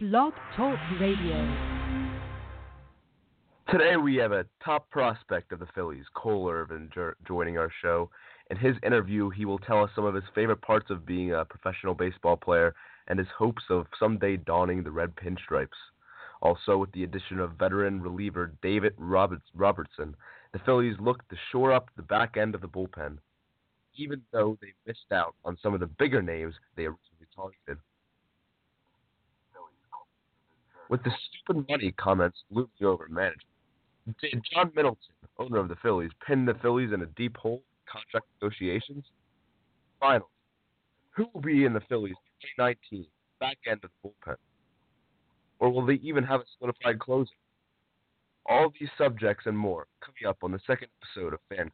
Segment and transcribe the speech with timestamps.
[0.00, 1.36] Blog Talk Radio.
[3.70, 6.90] Today we have a top prospect of the Phillies, Cole Irvin,
[7.28, 8.08] joining our show.
[8.50, 11.44] In his interview, he will tell us some of his favorite parts of being a
[11.44, 12.74] professional baseball player
[13.08, 15.68] and his hopes of someday donning the red pinstripes.
[16.40, 20.16] Also, with the addition of veteran reliever David Roberts- Robertson,
[20.52, 23.18] the Phillies look to shore up the back end of the bullpen,
[23.96, 27.76] even though they missed out on some of the bigger names they originally targeted.
[30.90, 33.46] With the stupid money comments looming over management,
[34.20, 37.92] did John Middleton, owner of the Phillies, pin the Phillies in a deep hole in
[37.92, 39.04] contract negotiations?
[40.00, 40.26] Finally,
[41.10, 42.16] who will be in the Phillies
[42.56, 43.06] 2019
[43.38, 44.34] back end of the bullpen?
[45.60, 47.36] Or will they even have a solidified closing?
[48.46, 51.70] All these subjects and more coming up on the second episode of Fan.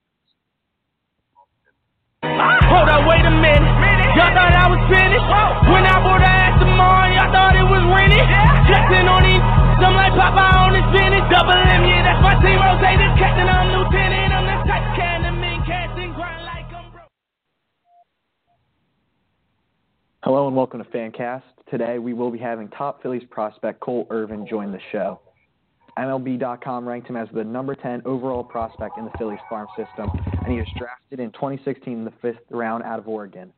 [2.23, 2.59] Ah!
[2.69, 3.65] Hold up, wait a minute.
[4.13, 5.25] Y'all thought I was finished?
[5.25, 5.73] Oh.
[5.73, 6.36] When I bought the
[8.21, 9.45] on these,
[10.17, 11.27] like on his.
[11.29, 12.59] Double M, yeah, that's my team.
[12.61, 14.33] Rotated captain, I'm lieutenant.
[14.33, 14.97] I'm the type
[15.67, 17.09] casting grind like I'm broke.
[20.23, 21.43] Hello and welcome to Phancast.
[21.71, 25.21] Today we will be having top Phillies prospect Cole Irvin join the show.
[25.99, 30.11] MLB.com ranked him as the number 10 overall prospect in the Phillies farm system,
[30.45, 33.53] and he was drafted in 2016 in the fifth round out of Oregon.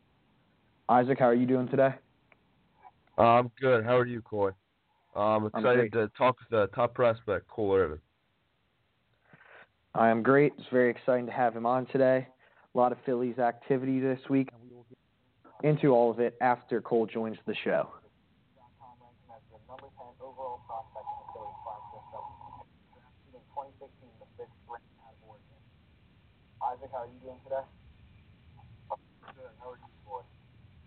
[0.89, 1.95] Isaac, how are you doing today?
[3.19, 3.85] I'm good.
[3.85, 4.51] How are you, Koy?
[5.17, 7.99] I'm I'm excited to talk with the top prospect, Cole Irvin.
[9.95, 10.53] I am great.
[10.59, 12.29] It's very exciting to have him on today.
[12.75, 16.37] A lot of Phillies activity this week, and we will get into all of it
[16.41, 17.89] after Cole joins the show.
[26.69, 27.65] Isaac, how are you doing today?
[29.35, 29.51] Good.
[29.59, 30.21] How are you, Koy?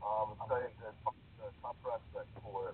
[0.06, 2.74] Um, excited to talk to the top prospect for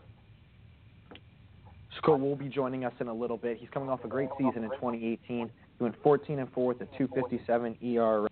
[1.95, 3.57] So Cole will be joining us in a little bit.
[3.57, 6.85] He's coming off a great season in 2018, He went 14 and 4 with a
[6.97, 8.27] 257 ERA.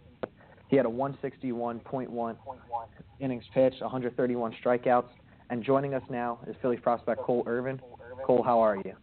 [0.67, 2.35] He had a 161.1
[3.19, 5.09] innings pitched, 131 strikeouts.
[5.51, 7.79] And joining us now is Phillies prospect Cole Irvin.
[8.25, 8.93] Cole, how are you?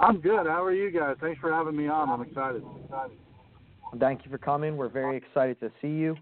[0.00, 0.46] I'm good.
[0.46, 1.16] How are you guys?
[1.20, 2.08] Thanks for having me on.
[2.08, 2.62] I'm excited.
[3.98, 4.76] Thank you for coming.
[4.76, 6.16] We're very excited to see you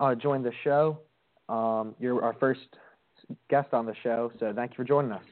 [0.00, 0.98] uh, join the show.
[1.48, 2.60] Um, you're our first
[3.48, 5.24] guest on the show, so thank you for joining us.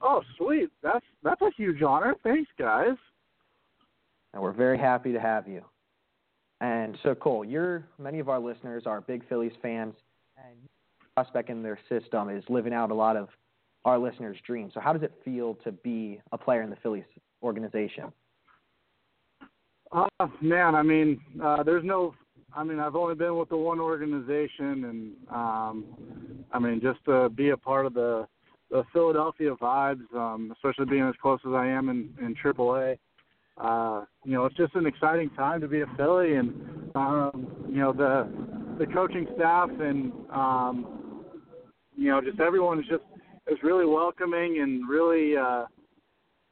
[0.00, 0.70] Oh, sweet.
[0.82, 2.14] That's that's a huge honor.
[2.22, 2.96] Thanks, guys.
[4.32, 5.62] and we're very happy to have you.
[6.60, 9.94] And so, Cole, you're many of our listeners are big Phillies fans,
[10.36, 10.56] and
[11.14, 13.28] prospect in their system is living out a lot of
[13.84, 14.72] our listeners' dreams.
[14.74, 17.04] So, how does it feel to be a player in the Phillies
[17.42, 18.12] organization?
[19.90, 20.06] Uh,
[20.40, 22.14] man, I mean, uh, there's no.
[22.54, 25.84] I mean, I've only been with the one organization, and um,
[26.52, 28.26] I mean, just to be a part of the
[28.70, 32.98] the Philadelphia vibes, um, especially being as close as I am in in AAA.
[33.56, 36.52] Uh, you know, it's just an exciting time to be a Philly, and
[36.94, 38.28] um, you know the
[38.78, 41.24] the coaching staff and um,
[41.96, 43.04] you know just everyone is just
[43.46, 45.36] is really welcoming and really.
[45.36, 45.64] Uh,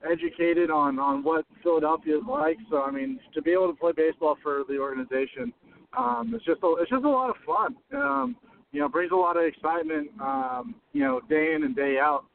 [0.05, 2.59] educated on on what Philadelphia is like.
[2.71, 5.53] So I mean, to be able to play baseball for the organization,
[5.97, 7.77] um, it's just a, it's just a lot of fun.
[7.95, 8.37] Um,
[8.77, 10.11] you know, brings a lot of excitement.
[10.21, 12.27] Um, you know, day in and day out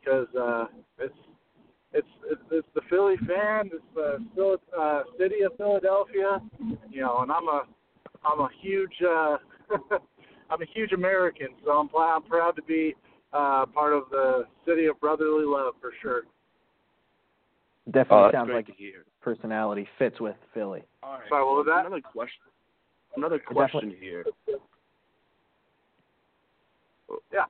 [0.00, 0.64] because uh,
[0.98, 1.14] it's
[1.92, 3.70] it's it's it's the Philly fan.
[3.72, 6.40] It's the Phil, uh, city of Philadelphia.
[6.90, 7.62] You know, and I'm a
[8.24, 9.36] I'm a huge uh,
[10.50, 12.96] I'm a huge American, so I'm pl- I'm proud to be
[13.32, 16.22] uh, part of the city of brotherly love for sure.
[17.86, 19.04] Definitely Oh, sounds like to hear.
[19.20, 20.82] personality fits with Philly.
[21.04, 21.28] All right.
[21.28, 21.86] Sorry, what was that?
[21.86, 22.42] Another question.
[23.16, 24.24] Another question here.
[27.32, 27.44] Yeah.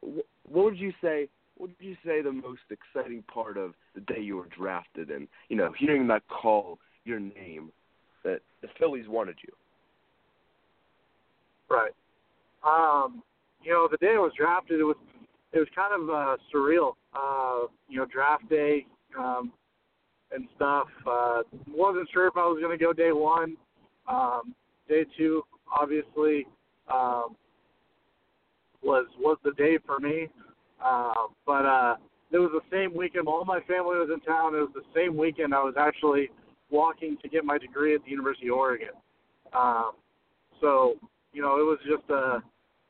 [0.00, 0.26] What
[0.64, 1.28] would you say?
[1.56, 5.28] What would you say the most exciting part of the day you were drafted and
[5.48, 7.70] you know hearing that call your name
[8.24, 9.52] that the Phillies wanted you?
[11.70, 11.92] Right.
[12.66, 13.22] Um,
[13.62, 14.96] you know, the day I was drafted, it was
[15.52, 16.94] it was kind of uh, surreal.
[17.14, 18.86] Uh, you know, draft day
[19.18, 19.52] um,
[20.32, 20.88] and stuff.
[21.06, 23.56] Uh, wasn't sure if I was going to go day one.
[24.08, 24.54] Um,
[24.88, 25.42] day two,
[25.72, 26.46] obviously,
[26.92, 27.36] um,
[28.84, 30.28] was was the day for me.
[30.84, 31.96] Uh, but uh,
[32.30, 33.26] it was the same weekend.
[33.26, 34.54] All my family was in town.
[34.54, 36.30] It was the same weekend I was actually
[36.70, 38.94] walking to get my degree at the University of Oregon.
[39.56, 39.92] Um,
[40.60, 40.94] so
[41.32, 42.42] you know, it was just a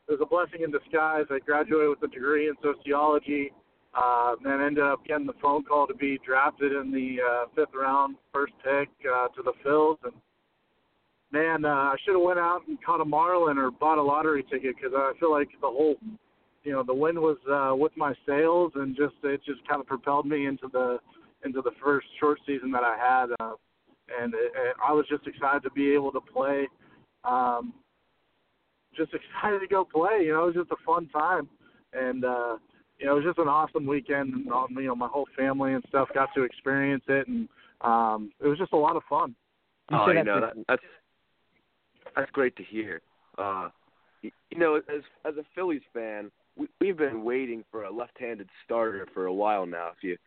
[0.07, 1.25] it was a blessing in disguise.
[1.29, 3.51] I graduated with a degree in sociology,
[3.95, 7.73] uh, and ended up getting the phone call to be drafted in the uh, fifth
[7.73, 9.97] round, first pick uh, to the Phils.
[10.03, 10.13] And
[11.35, 14.43] man, uh, I should have went out and caught a marlin or bought a lottery
[14.43, 15.95] ticket because I feel like the whole
[16.63, 19.87] you know the wind was uh, with my sails, and just it just kind of
[19.87, 20.97] propelled me into the
[21.43, 23.53] into the first short season that I had, uh,
[24.19, 26.67] and, it, and I was just excited to be able to play.
[27.23, 27.73] Um,
[28.97, 30.23] just excited to go play.
[30.23, 31.49] You know, it was just a fun time,
[31.93, 32.57] and uh,
[32.97, 34.33] you know, it was just an awesome weekend.
[34.33, 37.49] And, um, you know, my whole family and stuff got to experience it, and
[37.81, 39.35] um, it was just a lot of fun.
[39.91, 40.83] You oh, say you that's know that, that's
[42.15, 43.01] that's great to hear.
[43.37, 43.69] Uh,
[44.21, 49.07] you, know, as as a Phillies fan, we, we've been waiting for a left-handed starter
[49.13, 49.91] for a while now.
[49.97, 50.17] If you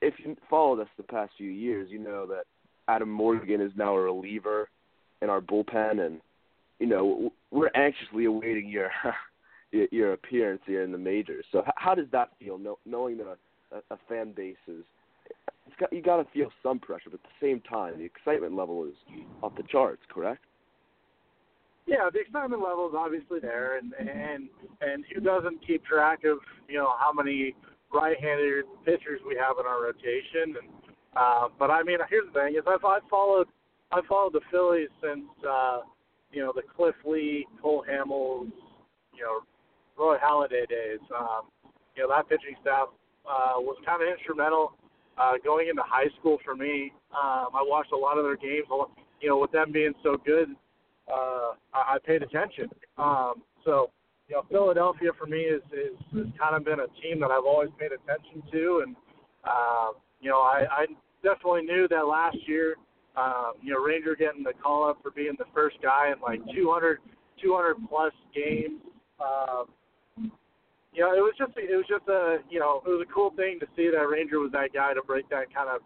[0.00, 2.44] if you followed us the past few years, you know that
[2.88, 4.68] Adam Morgan is now a reliever
[5.22, 6.20] in our bullpen, and
[6.78, 8.90] you know we're anxiously awaiting your
[9.72, 11.44] your, your appearance here in the majors.
[11.52, 13.26] So, how does that feel, knowing that
[13.72, 14.84] a, a fan base is
[15.66, 18.54] it's got, you got to feel some pressure, but at the same time, the excitement
[18.54, 18.94] level is
[19.42, 20.02] off the charts.
[20.08, 20.42] Correct?
[21.86, 24.48] Yeah, the excitement level is obviously there, and and
[24.80, 26.38] and who doesn't keep track of
[26.68, 27.54] you know how many
[27.92, 30.56] right-handed pitchers we have in our rotation?
[30.56, 30.68] And
[31.16, 33.48] uh, but I mean, here's the thing: is I've, I've followed
[33.92, 35.80] I've followed the Phillies since uh,
[36.32, 38.50] you know the Cliff Lee, Cole Hamels,
[39.12, 39.40] you know
[39.98, 41.00] Roy Halladay days.
[41.14, 41.42] Um,
[41.96, 42.88] you know that pitching staff
[43.28, 44.72] uh, was kind of instrumental
[45.18, 46.92] uh, going into high school for me.
[47.12, 48.66] Um, I watched a lot of their games.
[49.20, 50.48] You know, with them being so good,
[51.10, 52.68] uh, I, I paid attention.
[52.98, 53.90] Um, so,
[54.28, 57.44] you know, Philadelphia for me is, is has kind of been a team that I've
[57.44, 58.96] always paid attention to, and
[59.44, 60.86] uh, you know, I, I
[61.22, 62.76] definitely knew that last year,
[63.16, 66.40] um, you know, Ranger getting the call up for being the first guy in like
[66.54, 66.98] 200,
[67.42, 68.80] 200 plus games.
[69.20, 69.66] Um,
[70.94, 73.30] you know, it was just it was just a you know it was a cool
[73.36, 75.82] thing to see that Ranger was that guy to break that kind of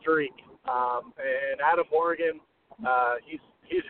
[0.00, 0.34] streak.
[0.68, 2.40] Um, and Adam Morgan,
[2.86, 3.86] uh, he's he's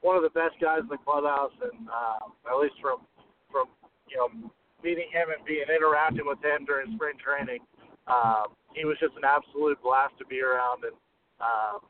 [0.00, 3.04] one of the best guys in the clubhouse, and uh, at least from
[3.52, 3.68] from
[4.08, 4.28] you know
[4.82, 7.60] meeting him and being interacting with him during spring training,
[8.08, 10.96] um, he was just an absolute blast to be around, and
[11.40, 11.84] um,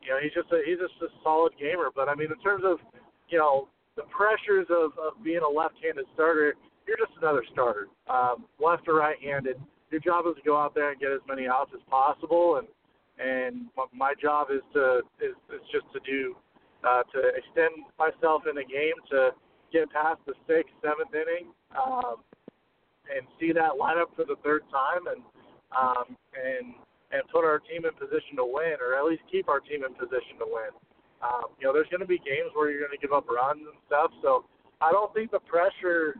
[0.00, 1.90] you know he's just a he's just a solid gamer.
[1.94, 2.78] But I mean, in terms of
[3.28, 6.54] you know the pressures of, of being a left-handed starter,
[6.86, 9.58] you're just another starter, um, left or right-handed.
[9.90, 12.68] Your job is to go out there and get as many outs as possible, and
[13.18, 16.36] and my job is to is, is just to do
[16.84, 19.30] uh, to extend myself in the game to
[19.72, 22.24] get past the sixth, seventh inning, um,
[23.10, 25.22] and see that lineup for the third time, and
[25.70, 26.74] um, and
[27.12, 29.92] and put our team in position to win, or at least keep our team in
[29.94, 30.70] position to win.
[31.20, 33.60] Um, you know, there's going to be games where you're going to give up runs
[33.60, 34.46] and stuff, so
[34.80, 36.14] I don't think the pressure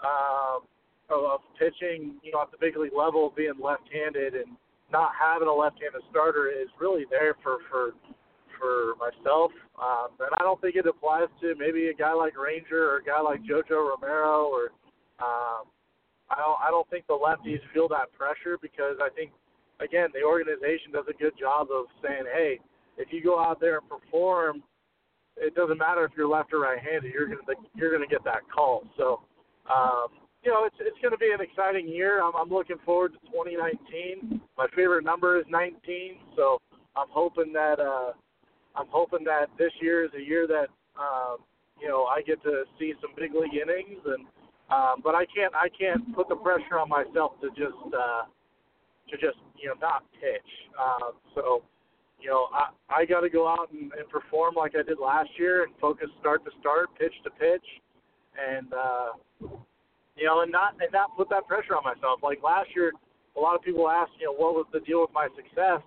[0.00, 0.64] um,
[1.10, 4.56] of, of pitching, you know, at the big league level, being left-handed and
[4.90, 7.92] not having a left-handed starter is really there for for
[8.58, 9.52] for myself.
[9.80, 13.04] Um, and I don't think it applies to maybe a guy like Ranger or a
[13.04, 14.72] guy like JoJo Romero or
[15.18, 15.68] um,
[16.28, 19.30] I don't I don't think the lefties feel that pressure because I think
[19.80, 22.58] again the organization does a good job of saying, hey,
[22.98, 24.62] if you go out there and perform,
[25.36, 28.84] it doesn't matter if you're left or right-handed, you're gonna you're gonna get that call.
[28.96, 29.20] So.
[29.66, 32.22] Um, you know, it's it's to be an exciting year.
[32.22, 34.40] I'm, I'm looking forward to 2019.
[34.56, 35.74] My favorite number is 19,
[36.36, 36.58] so
[36.96, 38.12] I'm hoping that uh,
[38.76, 40.68] I'm hoping that this year is a year that
[40.98, 41.38] um,
[41.80, 44.26] you know I get to see some big league innings, and
[44.70, 48.22] um, but I can't I can't put the pressure on myself to just uh,
[49.10, 50.50] to just you know not pitch.
[50.78, 51.62] Um, so
[52.20, 55.30] you know I I got to go out and, and perform like I did last
[55.38, 57.64] year and focus start to start, pitch to pitch,
[58.36, 59.08] and uh,
[60.16, 62.20] you know, and not and not put that pressure on myself.
[62.22, 62.92] Like last year,
[63.36, 65.84] a lot of people asked, you know, what was the deal with my success?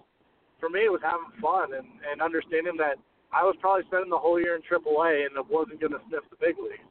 [0.59, 2.99] For me, it was having fun and and understanding that
[3.31, 6.25] I was probably spending the whole year in AAA and I wasn't going to sniff
[6.29, 6.85] the big leagues.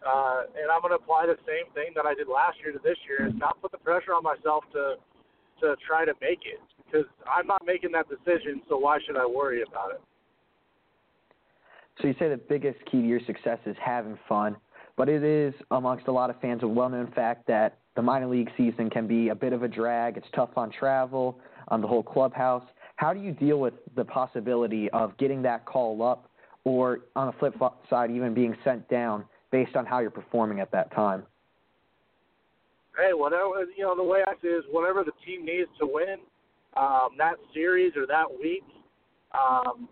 [0.00, 2.80] Uh, and I'm going to apply the same thing that I did last year to
[2.80, 4.96] this year, and not put the pressure on myself to
[5.60, 8.62] to try to make it because I'm not making that decision.
[8.68, 10.00] So why should I worry about it?
[12.00, 14.56] So you say the biggest key to your success is having fun,
[14.96, 18.50] but it is amongst a lot of fans a well-known fact that the minor league
[18.56, 20.16] season can be a bit of a drag.
[20.16, 21.38] It's tough on travel,
[21.68, 22.64] on the whole clubhouse.
[23.00, 26.28] How do you deal with the possibility of getting that call up,
[26.64, 27.54] or on the flip
[27.88, 31.22] side, even being sent down based on how you're performing at that time?
[32.94, 35.88] Hey, whatever you know, the way I see it is whatever the team needs to
[35.90, 36.16] win
[36.76, 38.64] um, that series or that week.
[39.32, 39.88] Um,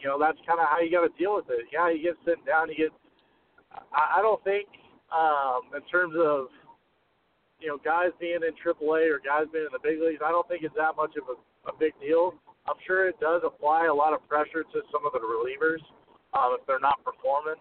[0.00, 1.66] you know, that's kind of how you got to deal with it.
[1.72, 2.68] Yeah, you get sent down.
[2.68, 2.92] You get.
[3.90, 4.68] I, I don't think
[5.10, 6.46] um, in terms of
[7.58, 10.22] you know guys being in AAA or guys being in the big leagues.
[10.24, 11.34] I don't think it's that much of a,
[11.66, 12.34] a big deal.
[12.66, 15.84] I'm sure it does apply a lot of pressure to some of the relievers
[16.32, 17.60] um, if they're not performing.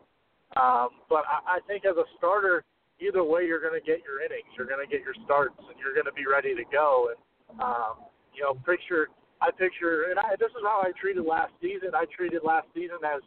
[0.56, 2.64] Um, but I, I think as a starter,
[3.02, 5.76] either way, you're going to get your innings, you're going to get your starts, and
[5.82, 7.12] you're going to be ready to go.
[7.12, 7.20] And
[7.60, 9.10] um, you know, picture
[9.44, 11.92] I picture, and I, this is how I treated last season.
[11.92, 13.20] I treated last season as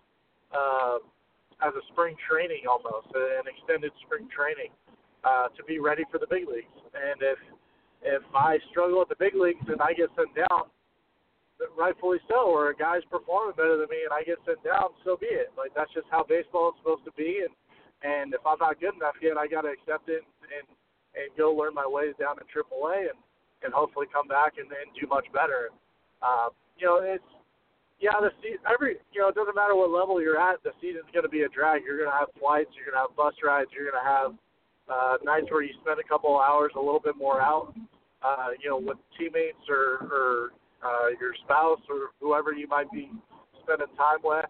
[0.49, 0.97] uh,
[1.61, 4.73] as a spring training almost, an extended spring training
[5.25, 6.73] uh, to be ready for the big leagues.
[6.97, 7.37] And if
[8.03, 10.69] if I struggle at the big leagues and I get sent down,
[11.77, 15.17] rightfully so, or a guy's performing better than me and I get sent down, so
[15.17, 15.53] be it.
[15.57, 17.45] Like that's just how baseball is supposed to be.
[17.45, 17.55] And
[18.05, 20.67] and if I'm not good enough yet, I got to accept it and
[21.17, 23.19] and go learn my ways down in AAA and
[23.65, 25.73] and hopefully come back and then do much better.
[26.21, 27.25] Um, you know, it's
[27.97, 31.09] yeah, the se- every you know it doesn't matter what level you're at, the season's
[31.17, 31.85] going to be a drag.
[31.89, 34.37] You're going to have flights, you're going to have bus rides, you're going to have
[34.89, 37.75] uh, nights where you spend a couple hours a little bit more out,
[38.23, 40.51] uh, you know, with teammates or or
[40.85, 43.11] uh, your spouse or whoever you might be
[43.63, 44.47] spending time with.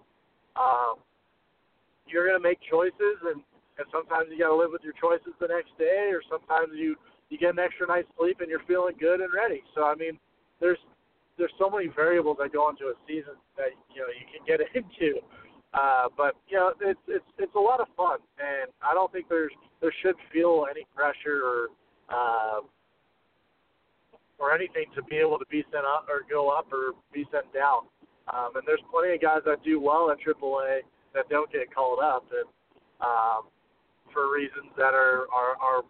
[0.56, 0.96] Um,
[2.06, 3.40] you're going to make choices, and
[3.78, 6.96] and sometimes you got to live with your choices the next day, or sometimes you
[7.28, 9.62] you get an extra night's sleep and you're feeling good and ready.
[9.74, 10.18] So I mean,
[10.60, 10.78] there's
[11.38, 14.60] there's so many variables that go into a season that you know you can get
[14.74, 15.20] into.
[15.74, 19.28] Uh, but you know, it's it's it's a lot of fun, and I don't think
[19.28, 21.68] there's there should feel any pressure or
[22.08, 22.60] uh,
[24.38, 27.52] or anything to be able to be sent up or go up or be sent
[27.52, 27.88] down.
[28.32, 30.80] Um, and there's plenty of guys that do well at AAA
[31.14, 32.48] that don't get called up, and
[33.00, 33.48] um,
[34.12, 35.82] for reasons that are, are are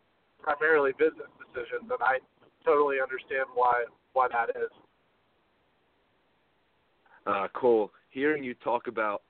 [0.42, 2.18] primarily business decisions, and I
[2.64, 4.70] totally understand why why that is.
[7.26, 9.22] Uh, Cole, hearing you talk about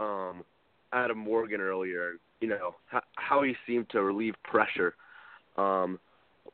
[0.00, 0.44] um,
[0.92, 4.94] Adam Morgan earlier, you know how, how he seemed to relieve pressure.
[5.56, 5.98] Um,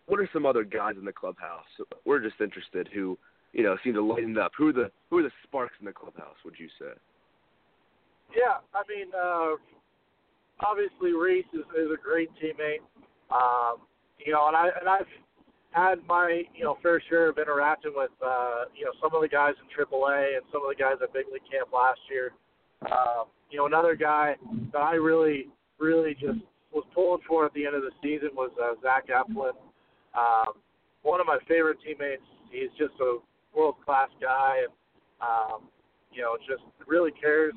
[0.07, 1.65] what are some other guys in the clubhouse?
[2.05, 3.17] We're just interested who
[3.53, 4.53] you know seem to lighten up.
[4.59, 6.37] Who are the who are the sparks in the clubhouse?
[6.45, 6.93] Would you say?
[8.37, 9.55] Yeah, I mean, uh,
[10.67, 12.83] obviously Rhys is, is a great teammate.
[13.31, 13.87] Um,
[14.25, 15.07] you know, and I and I've
[15.71, 19.29] had my you know fair share of interacting with uh, you know some of the
[19.29, 22.33] guys in AAA and some of the guys at big league camp last year.
[22.85, 24.35] Uh, you know, another guy
[24.73, 25.49] that I really
[25.79, 26.41] really just
[26.73, 29.53] was pulling for at the end of the season was uh, Zach Eflin.
[30.17, 30.55] Um,
[31.03, 32.25] one of my favorite teammates.
[32.51, 33.19] He's just a
[33.57, 34.73] world class guy, and
[35.21, 35.69] um,
[36.13, 37.55] you know, just really cares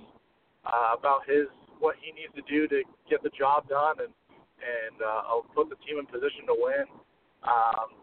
[0.65, 1.47] uh, about his
[1.79, 4.13] what he needs to do to get the job done and
[4.59, 6.85] and uh, put the team in position to win.
[7.47, 7.95] Um,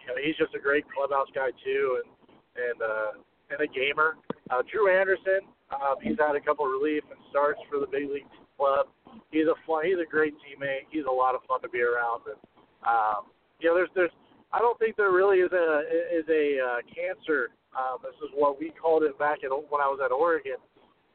[0.00, 2.08] you know, he's just a great clubhouse guy too, and
[2.56, 3.10] and uh,
[3.50, 4.16] and a gamer.
[4.50, 8.28] Uh, Drew Anderson, um, he's had a couple relief and starts for the big league
[8.56, 8.86] club.
[9.30, 10.88] He's a fun, he's a great teammate.
[10.90, 12.40] He's a lot of fun to be around, and
[12.86, 14.10] um, you know, there's there's
[14.52, 17.50] I don't think there really is a is a uh, cancer.
[17.72, 20.60] Um, this is what we called it back at when I was at Oregon.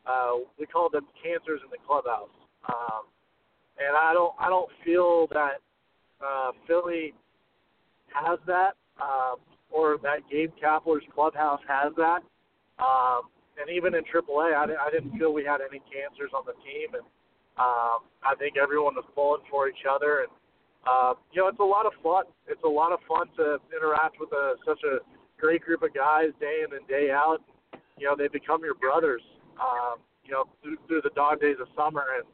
[0.06, 2.34] Uh, we called them cancers in the clubhouse,
[2.70, 3.06] um,
[3.78, 5.62] and I don't I don't feel that
[6.24, 7.14] uh, Philly
[8.14, 9.38] has that, um,
[9.70, 12.22] or that Gabe Kapler's clubhouse has that.
[12.80, 16.54] Um, and even in AAA, I, I didn't feel we had any cancers on the
[16.64, 17.06] team, and
[17.58, 20.26] um, I think everyone was pulling for each other.
[20.26, 20.32] And
[20.86, 22.26] uh, you know, it's a lot of fun.
[22.48, 25.00] It's a lot of fun to interact with a, such a
[25.40, 27.40] great group of guys day in and day out.
[27.98, 29.22] You know, they become your brothers.
[29.58, 32.28] Um, you know, through, through the dog days of summer, and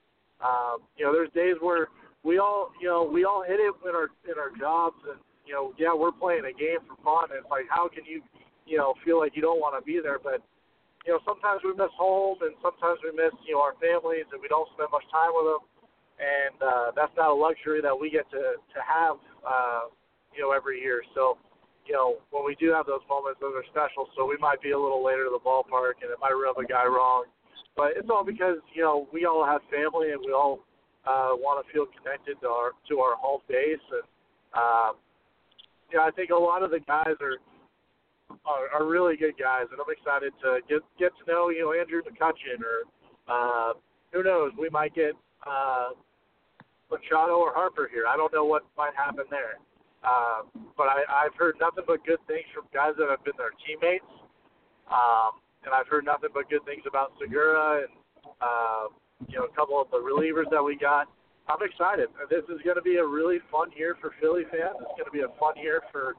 [0.44, 1.88] um, you know, there's days where
[2.24, 5.54] we all, you know, we all hit it in our in our jobs, and you
[5.54, 7.32] know, yeah, we're playing a game for fun.
[7.32, 8.22] And it's like, how can you,
[8.66, 10.20] you know, feel like you don't want to be there?
[10.20, 10.42] But,
[11.06, 14.40] you know, sometimes we miss home and sometimes we miss, you know, our families and
[14.40, 15.64] we don't spend much time with them.
[16.22, 19.92] And uh, that's not a luxury that we get to, to have, uh,
[20.32, 21.04] you know, every year.
[21.12, 21.36] So,
[21.84, 24.08] you know, when we do have those moments, those are special.
[24.16, 26.64] So we might be a little later to the ballpark and it might rub a
[26.64, 27.28] guy wrong.
[27.76, 30.64] But it's all because, you know, we all have family and we all
[31.04, 34.08] uh, want to feel connected to our to our home base and
[34.54, 34.96] um,
[35.94, 37.38] yeah, I think a lot of the guys are,
[38.46, 41.74] are are really good guys, and I'm excited to get get to know you know
[41.74, 42.88] Andrew McCutchen or
[43.28, 43.74] uh,
[44.12, 45.14] who knows we might get
[45.46, 45.90] uh,
[46.92, 48.06] Machado or Harper here.
[48.08, 49.58] I don't know what might happen there,
[50.04, 50.44] uh,
[50.78, 54.10] but I, I've heard nothing but good things from guys that have been their teammates,
[54.92, 57.94] um, and I've heard nothing but good things about Segura and
[58.42, 58.86] uh,
[59.28, 61.08] you know a couple of the relievers that we got.
[61.48, 62.08] I'm excited.
[62.30, 64.80] This is going to be a really fun year for Philly fans.
[64.80, 66.16] It's going to be a fun year for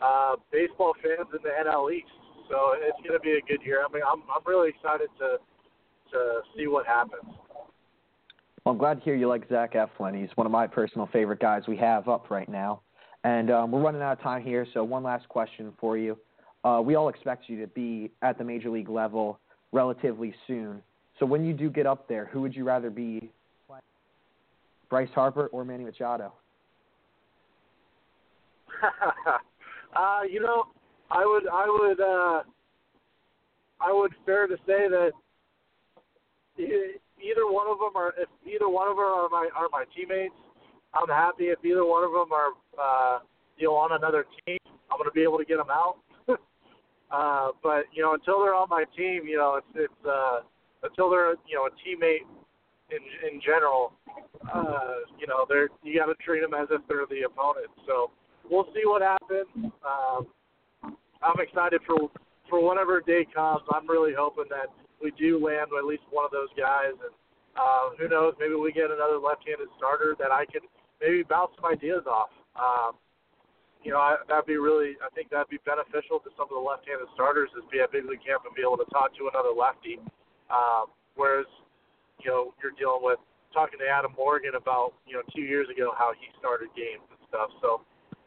[0.00, 2.06] uh, baseball fans in the NL East.
[2.48, 3.84] So it's going to be a good year.
[3.88, 5.36] I mean, I'm I'm really excited to
[6.12, 7.24] to see what happens.
[8.64, 10.18] Well, I'm glad to hear you like Zach Eflin.
[10.18, 12.80] He's one of my personal favorite guys we have up right now.
[13.24, 16.18] And um, we're running out of time here, so one last question for you.
[16.64, 19.38] Uh, we all expect you to be at the major league level
[19.72, 20.82] relatively soon.
[21.18, 23.30] So when you do get up there, who would you rather be
[24.88, 26.32] Bryce Harper or Manny Machado?
[29.96, 30.64] uh, you know,
[31.10, 32.42] I would I would uh,
[33.80, 35.12] I would fair to say that
[36.58, 40.34] either one of them are if either one of them are my are my teammates.
[40.94, 43.18] I'm happy if either one of them are uh,
[43.56, 44.58] you know on another team.
[44.90, 45.96] I'm going to be able to get them out.
[47.10, 50.40] uh, but you know, until they're on my team, you know, it's it's uh,
[50.82, 52.26] until they're you know a teammate
[52.90, 53.92] in in general.
[54.54, 57.68] Uh, you know, they're you got to treat them as if they're the opponent.
[57.86, 58.10] So
[58.50, 59.72] we'll see what happens.
[59.84, 60.26] Um,
[61.22, 62.10] I'm excited for
[62.48, 63.60] for whatever day comes.
[63.70, 67.12] I'm really hoping that we do land at least one of those guys, and
[67.58, 70.62] uh, who knows, maybe we get another left-handed starter that I could
[71.02, 72.30] maybe bounce some ideas off.
[72.56, 72.96] Um,
[73.82, 76.64] you know, I, that'd be really, I think that'd be beneficial to some of the
[76.64, 79.54] left-handed starters is be at big league camp and be able to talk to another
[79.54, 80.02] lefty.
[80.50, 81.46] Um, whereas,
[82.22, 83.22] you know, you're dealing with
[83.54, 87.20] talking to Adam Morgan about, you know, two years ago how he started games and
[87.30, 87.50] stuff.
[87.62, 87.86] So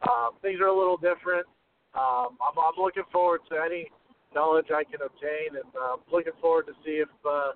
[0.09, 1.45] um, things are a little different.
[1.93, 3.89] Um, I'm, I'm looking forward to any
[4.33, 7.51] knowledge I can obtain, and uh, looking forward to see if uh,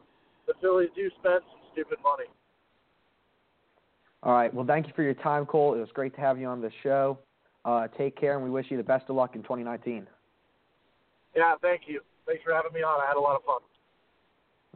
[0.47, 2.29] the Phillies do spend some stupid money.
[4.23, 4.53] All right.
[4.53, 5.75] Well, thank you for your time, Cole.
[5.75, 7.19] It was great to have you on the show.
[7.63, 10.07] Uh, take care, and we wish you the best of luck in 2019.
[11.35, 12.01] Yeah, thank you.
[12.25, 13.01] Thanks for having me on.
[13.01, 13.59] I had a lot of fun.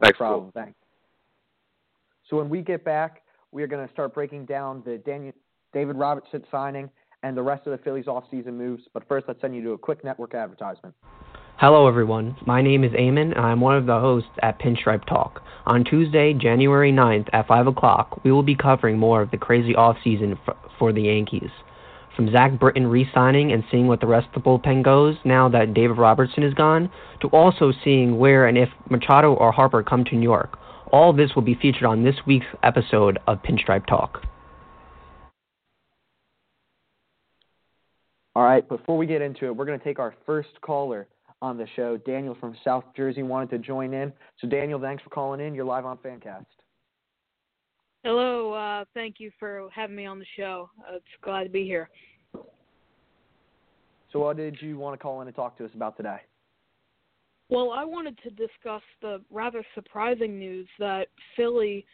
[0.00, 0.52] No Thanks, problem.
[0.54, 0.78] Thanks.
[2.28, 3.22] So when we get back,
[3.52, 5.32] we are going to start breaking down the Daniel,
[5.72, 6.88] David Robertson signing
[7.22, 8.84] and the rest of the Phillies offseason moves.
[8.92, 10.94] But first, let's send you to a quick network advertisement.
[11.56, 12.36] Hello, everyone.
[12.46, 15.42] My name is Eamon, and I'm one of the hosts at Pinstripe Talk.
[15.66, 19.74] On Tuesday, January 9th at 5 o'clock, we will be covering more of the crazy
[19.74, 21.50] offseason f- for the Yankees.
[22.16, 25.50] From Zach Britton re signing and seeing what the rest of the bullpen goes now
[25.50, 30.04] that David Robertson is gone, to also seeing where and if Machado or Harper come
[30.04, 30.58] to New York.
[30.92, 34.24] All this will be featured on this week's episode of Pinstripe Talk.
[38.36, 41.08] All right, before we get into it, we're going to take our first caller
[41.42, 41.96] on the show.
[41.96, 44.12] Daniel from South Jersey wanted to join in.
[44.40, 45.52] So, Daniel, thanks for calling in.
[45.54, 46.46] You're live on Phancast.
[48.04, 50.70] Hello, uh, thank you for having me on the show.
[50.80, 51.90] Uh, it's glad to be here.
[54.12, 56.18] So, what did you want to call in and talk to us about today?
[57.48, 61.84] Well, I wanted to discuss the rather surprising news that Philly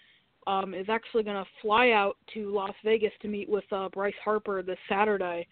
[0.46, 4.14] um, is actually going to fly out to Las Vegas to meet with uh, Bryce
[4.22, 5.46] Harper this Saturday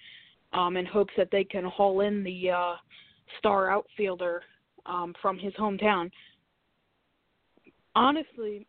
[0.54, 2.74] um, in hopes that they can haul in the uh,
[3.38, 4.42] star outfielder
[4.86, 6.10] um, from his hometown.
[7.94, 8.66] Honestly,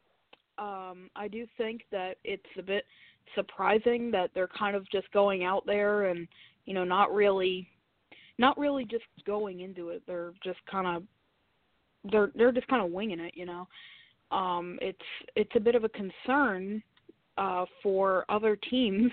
[0.57, 2.85] um, I do think that it's a bit
[3.33, 6.27] surprising that they're kind of just going out there and
[6.65, 7.67] you know not really
[8.37, 11.03] not really just going into it they're just kind of
[12.11, 13.67] they're they're just kind of winging it you know
[14.31, 14.97] um it's
[15.35, 16.81] it's a bit of a concern
[17.37, 19.11] uh for other teams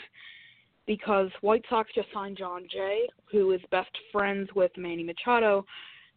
[0.87, 5.65] because White Sox just signed Jon Jay, who is best friends with Manny Machado.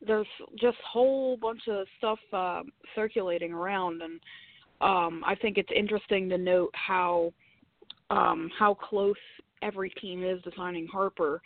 [0.05, 0.27] There's
[0.59, 2.63] just a whole bunch of stuff uh,
[2.95, 4.19] circulating around, and
[4.81, 7.31] um, I think it's interesting to note how
[8.09, 9.15] um, how close
[9.61, 11.41] every team is to signing Harper.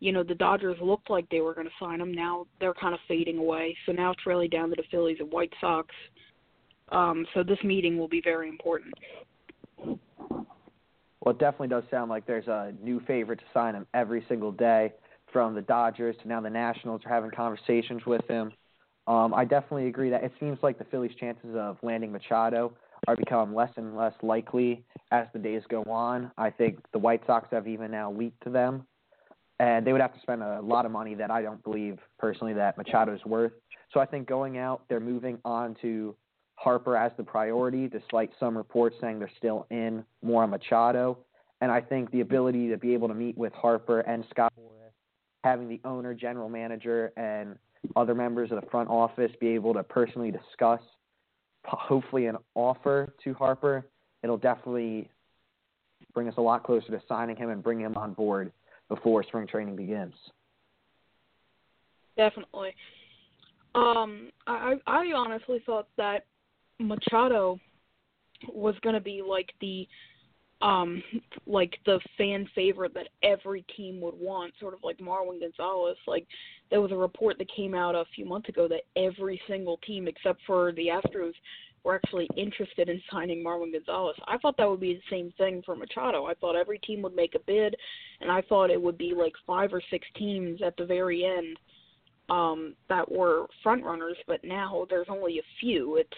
[0.00, 2.12] You know, the Dodgers looked like they were going to sign him.
[2.12, 3.76] Now they're kind of fading away.
[3.86, 5.88] So now it's really down to the Phillies and White Sox.
[6.90, 8.94] Um, so this meeting will be very important.
[11.24, 14.52] Well, it definitely does sound like there's a new favorite to sign him every single
[14.52, 14.92] day,
[15.32, 18.52] from the Dodgers to now the Nationals are having conversations with him.
[19.06, 22.72] Um, I definitely agree that it seems like the Phillies' chances of landing Machado
[23.08, 26.30] are becoming less and less likely as the days go on.
[26.38, 28.86] I think the White Sox have even now leaked to them,
[29.58, 32.54] and they would have to spend a lot of money that I don't believe personally
[32.54, 33.52] that Machado is worth.
[33.92, 36.14] So I think going out, they're moving on to
[36.56, 41.18] Harper as the priority, despite some reports saying they're still in more on Machado.
[41.60, 44.52] And I think the ability to be able to meet with Harper and Scott
[45.44, 47.56] having the owner, general manager, and
[47.96, 50.80] other members of the front office be able to personally discuss,
[51.64, 53.86] hopefully, an offer to Harper,
[54.22, 55.10] it'll definitely
[56.14, 58.52] bring us a lot closer to signing him and bringing him on board
[58.88, 60.14] before spring training begins.
[62.16, 62.74] Definitely.
[63.74, 66.26] Um, I I honestly thought that
[66.78, 67.58] Machado
[68.52, 69.86] was going to be like the
[70.62, 71.02] um
[71.46, 75.96] like the fan favorite that every team would want, sort of like Marwin Gonzalez.
[76.06, 76.26] Like
[76.70, 80.08] there was a report that came out a few months ago that every single team
[80.08, 81.32] except for the Astros
[81.82, 84.16] were actually interested in signing Marwin Gonzalez.
[84.26, 86.24] I thought that would be the same thing for Machado.
[86.24, 87.76] I thought every team would make a bid
[88.20, 91.58] and I thought it would be like five or six teams at the very end
[92.30, 95.96] um that were front runners, but now there's only a few.
[95.96, 96.08] It's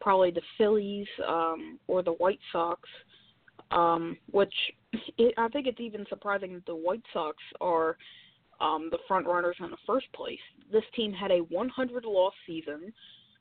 [0.00, 2.80] probably the Phillies um, or the White Sox.
[3.70, 4.54] um, which
[5.18, 7.96] it, I think it's even surprising that the White Sox are
[8.60, 10.38] um, the front runners in the first place.
[10.72, 12.92] This team had a 100 loss season.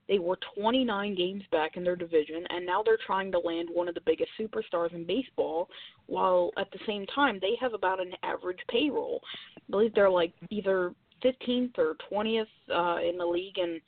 [0.07, 3.87] They were 29 games back in their division, and now they're trying to land one
[3.87, 5.69] of the biggest superstars in baseball,
[6.07, 9.21] while at the same time they have about an average payroll.
[9.55, 10.93] I believe they're like either
[11.23, 13.79] 15th or 20th uh, in the league in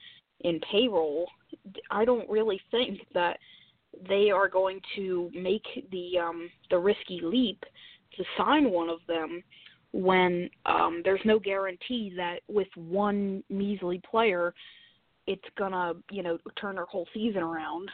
[0.44, 1.28] in payroll.
[1.90, 3.38] I don't really think that
[4.08, 7.64] they are going to make the um, the risky leap
[8.18, 9.44] to sign one of them
[9.94, 14.54] when um, there's no guarantee that with one measly player
[15.28, 17.90] it's gonna you know turn their whole season around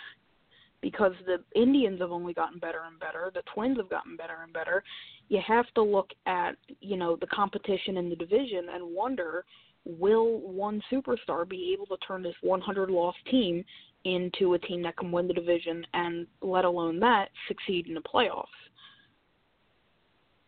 [0.82, 4.54] because the Indians have only gotten better and better, the Twins have gotten better and
[4.54, 4.84] better.
[5.28, 9.46] You have to look at you know the competition in the division and wonder
[9.88, 13.64] will one superstar be able to turn this 100 loss team
[14.04, 18.02] into a team that can win the division and let alone that succeed in the
[18.02, 18.46] playoffs.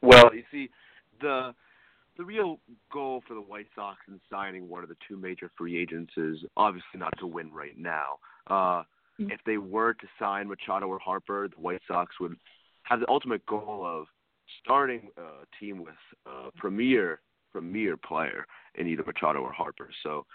[0.02, 0.70] Well, you see,
[1.22, 1.54] the
[2.18, 2.60] the real
[2.92, 6.38] goal for the White Sox in signing one of the two major free agents is
[6.58, 8.20] obviously not to win right now.
[8.48, 8.84] Uh,
[9.20, 9.32] mm-hmm.
[9.32, 12.36] If they were to sign Machado or Harper, the White Sox would
[12.84, 14.08] have the ultimate goal of
[14.62, 17.22] starting a team with a premier
[17.52, 19.90] premier player in either Machado or Harper.
[20.04, 20.26] So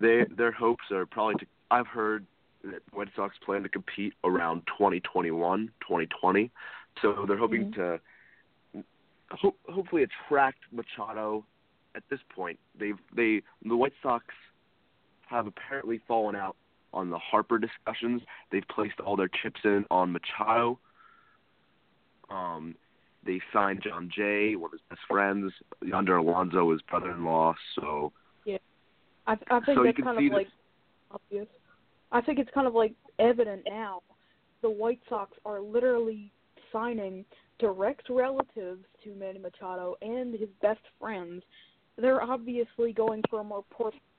[0.00, 1.46] they their hopes are probably to.
[1.70, 2.26] I've heard
[2.64, 6.50] that White Sox plan to compete around 2021, 2020.
[7.00, 7.80] So they're hoping mm-hmm.
[7.80, 8.84] to
[9.30, 11.44] ho- hopefully attract Machado.
[11.96, 14.24] At this point, they've they the White Sox
[15.28, 16.56] have apparently fallen out
[16.92, 18.22] on the Harper discussions.
[18.50, 20.78] They've placed all their chips in on Machado.
[22.30, 22.76] Um,
[23.24, 25.52] they signed Jon Jay, one of his best friends.
[25.82, 27.54] Yonder Alonso, his brother-in-law.
[27.74, 28.12] So
[28.44, 28.58] yeah,
[29.26, 30.48] I, I think so that's kind of like
[31.10, 31.46] obvious.
[32.12, 34.02] I think it's kind of like evident now.
[34.62, 36.32] The White Sox are literally
[36.72, 37.24] signing
[37.60, 41.42] direct relatives to Manny Machado and his best friends,
[41.96, 43.64] they're obviously going for a more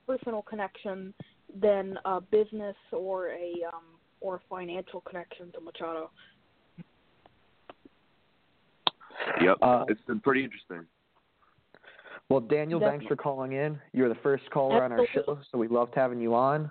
[0.06, 1.12] personal connection
[1.60, 3.82] than a business or a um,
[4.20, 6.10] or a financial connection to Machado.
[9.40, 10.84] Yep, uh, it's been pretty interesting.
[12.28, 13.00] Well, Daniel, Definitely.
[13.00, 13.78] thanks for calling in.
[13.92, 15.06] You're the first caller Absolutely.
[15.06, 16.70] on our show, so we loved having you on.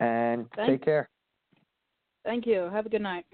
[0.00, 1.08] And Thank take care.
[2.24, 2.70] Thank you.
[2.72, 3.26] Have a good night.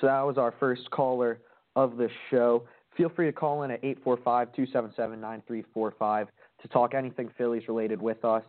[0.00, 1.38] So that was our first caller
[1.76, 2.64] of the show.
[2.96, 6.26] Feel free to call in at 845-277-9345
[6.60, 8.42] to talk anything Phillies related with us.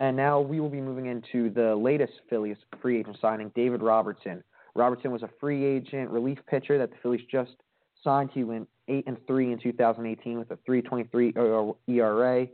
[0.00, 4.42] And now we will be moving into the latest Phillies free agent signing, David Robertson.
[4.74, 7.52] Robertson was a free agent relief pitcher that the Phillies just
[8.02, 8.30] signed.
[8.32, 12.46] He went 8 and 3 in 2018 with a 3.23 uh, uh, ERA,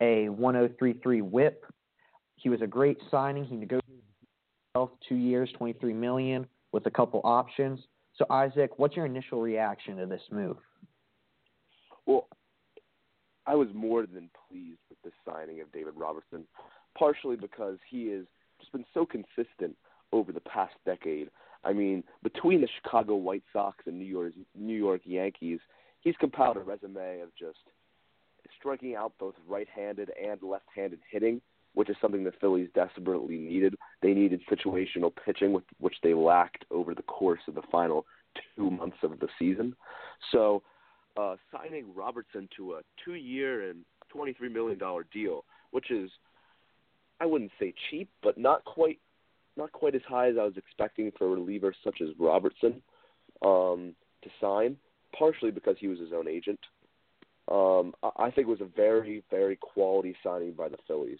[0.00, 1.64] a 1.033 WHIP.
[2.36, 3.44] He was a great signing.
[3.44, 4.02] He negotiated
[4.74, 7.80] himself 2 years, 23 million with a couple options.
[8.16, 10.56] So, Isaac, what's your initial reaction to this move?
[12.06, 12.26] Well,
[13.46, 16.44] I was more than pleased with the signing of David Robertson,
[16.98, 18.24] partially because he has
[18.60, 19.76] just been so consistent
[20.12, 21.30] over the past decade.
[21.68, 25.60] I mean, between the Chicago White Sox and New York New York Yankees,
[26.00, 27.58] he's compiled a resume of just
[28.58, 31.42] striking out both right-handed and left-handed hitting,
[31.74, 33.74] which is something the Phillies desperately needed.
[34.00, 38.06] They needed situational pitching, which they lacked over the course of the final
[38.56, 39.76] two months of the season.
[40.32, 40.62] So,
[41.18, 44.78] uh, signing Robertson to a two-year and $23 million
[45.12, 46.10] deal, which is,
[47.20, 49.00] I wouldn't say cheap, but not quite,
[49.58, 52.80] not quite as high as I was expecting for a reliever such as Robertson
[53.42, 54.76] um, to sign.
[55.18, 56.60] Partially because he was his own agent.
[57.50, 61.18] Um, I think it was a very, very quality signing by the Phillies.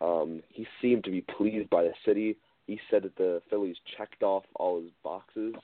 [0.00, 2.36] Um, he seemed to be pleased by the city.
[2.66, 5.54] He said that the Phillies checked off all his boxes,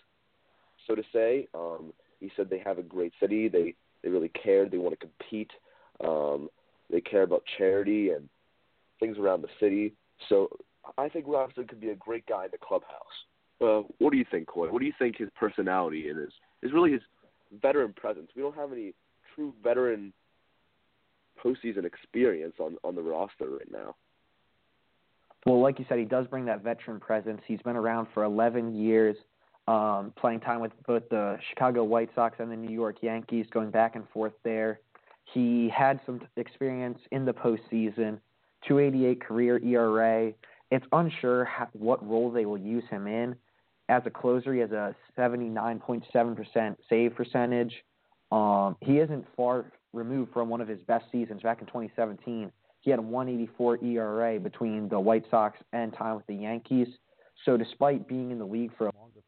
[0.86, 1.48] so to say.
[1.54, 3.48] Um, he said they have a great city.
[3.48, 4.68] They they really care.
[4.68, 5.50] They want to compete.
[6.02, 6.50] Um,
[6.90, 8.28] they care about charity and
[9.00, 9.94] things around the city.
[10.28, 10.48] So
[10.98, 13.00] I think Robinson could be a great guy in the clubhouse.
[13.60, 14.70] Uh, what do you think, Koy?
[14.70, 16.30] What do you think his personality and his
[16.62, 17.02] is really his
[17.62, 18.30] veteran presence?
[18.34, 18.94] We don't have any
[19.34, 20.12] true veteran
[21.42, 23.94] postseason experience on on the roster right now.
[25.46, 27.42] Well, like you said, he does bring that veteran presence.
[27.46, 29.14] He's been around for 11 years,
[29.68, 33.70] um, playing time with both the Chicago White Sox and the New York Yankees, going
[33.70, 34.80] back and forth there.
[35.32, 38.18] He had some experience in the postseason,
[38.66, 40.32] 288 career ERA.
[40.70, 43.36] It's unsure how, what role they will use him in.
[43.88, 47.72] As a closer, he has a 79.7% save percentage.
[48.32, 52.50] Um, he isn't far removed from one of his best seasons back in 2017
[52.84, 56.88] he had a 184 ERA between the White Sox and time with the Yankees.
[57.46, 59.20] So despite being in the league for a longer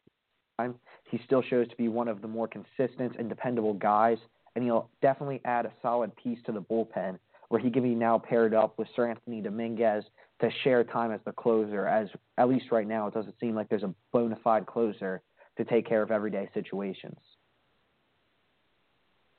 [0.59, 0.75] time,
[1.09, 4.19] he still shows to be one of the more consistent and dependable guys,
[4.55, 7.17] and he'll definitely add a solid piece to the bullpen
[7.49, 10.03] where he can be now paired up with Seranthony Dominguez
[10.41, 13.69] to share time as the closer, as at least right now it doesn't seem like
[13.69, 15.21] there's a bona fide closer
[15.57, 17.17] to take care of everyday situations.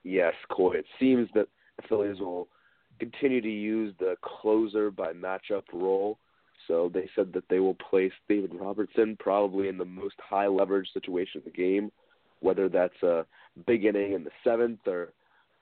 [0.02, 0.76] Yes, Koy.
[0.76, 2.48] It seems that the Phillies will
[2.98, 6.18] continue to use the closer by matchup role.
[6.66, 10.88] So they said that they will place David Robertson probably in the most high leverage
[10.92, 11.90] situation of the game,
[12.40, 13.24] whether that's a
[13.66, 15.12] big inning in the seventh or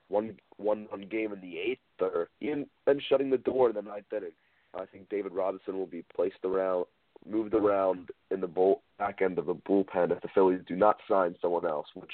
[0.09, 2.67] one one one game in the eighth or even
[3.09, 4.31] shutting the door in the ninth inning.
[4.77, 6.85] I think David Robertson will be placed around
[7.25, 10.97] moved around in the bull, back end of the bullpen if the Phillies do not
[11.09, 12.11] sign someone else, which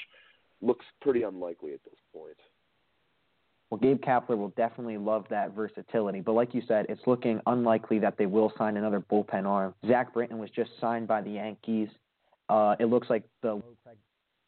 [0.62, 2.36] looks pretty unlikely at this point.
[3.70, 6.20] Well, Gabe Kapler will definitely love that versatility.
[6.20, 9.74] But like you said, it's looking unlikely that they will sign another bullpen arm.
[9.86, 11.88] Zach Britton was just signed by the Yankees.
[12.48, 13.60] Uh, it looks like the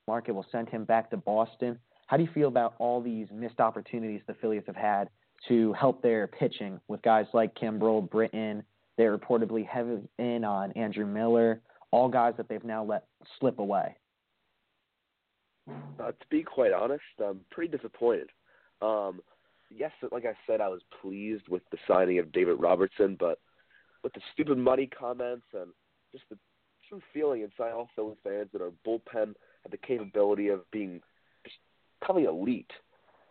[0.06, 1.78] market will send him back to Boston.
[2.06, 5.08] How do you feel about all these missed opportunities the Phillies have had
[5.48, 8.62] to help their pitching with guys like Kimbrel, Britton?
[8.96, 13.04] They're reportedly heavy in on Andrew Miller, all guys that they've now let
[13.38, 13.96] slip away.
[15.68, 18.30] Uh, to be quite honest, I'm pretty disappointed.
[18.80, 19.20] Um,
[19.70, 23.38] yes, like I said, I was pleased with the signing of David Robertson, but
[24.02, 25.72] with the stupid money comments and
[26.12, 26.38] just the
[26.88, 31.00] true feeling inside all Phillies fans that our bullpen had the capability of being
[31.44, 31.56] just
[32.00, 32.70] probably elite.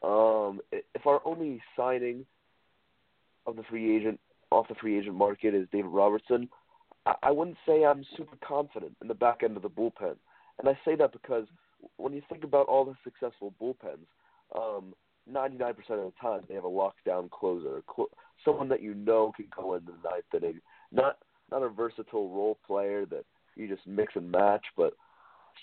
[0.05, 2.25] Um, if our only signing
[3.47, 4.19] of the free agent
[4.51, 6.47] off the free agent market is David Robertson,
[7.05, 10.15] I, I wouldn't say I'm super confident in the back end of the bullpen.
[10.59, 11.47] And I say that because
[11.97, 14.05] when you think about all the successful bullpens,
[14.55, 14.93] um,
[15.31, 18.09] 99% of the time they have a lockdown closer, cl-
[18.43, 21.17] someone that you know can go in the ninth inning, not
[21.51, 23.23] not a versatile role player that
[23.55, 24.93] you just mix and match, but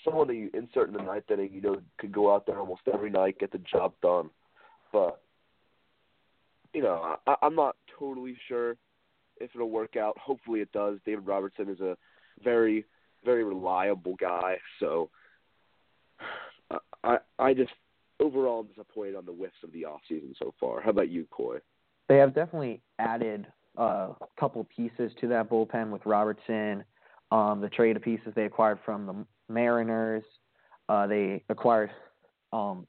[0.03, 2.81] someone that you insert in the ninth inning, you know, could go out there almost
[2.93, 4.29] every night, get the job done.
[4.91, 5.21] But
[6.73, 8.71] you know, I, I'm not totally sure
[9.39, 10.17] if it'll work out.
[10.17, 10.99] Hopefully, it does.
[11.05, 11.97] David Robertson is a
[12.43, 12.85] very,
[13.23, 15.09] very reliable guy, so
[17.03, 17.71] I I just
[18.19, 20.81] overall I'm disappointed on the whiffs of the off season so far.
[20.81, 21.57] How about you, Koy?
[22.09, 26.83] They have definitely added a couple pieces to that bullpen with Robertson.
[27.31, 30.23] Um, the trade of pieces they acquired from the Mariners.
[30.89, 31.91] Uh, they acquired
[32.51, 32.85] um,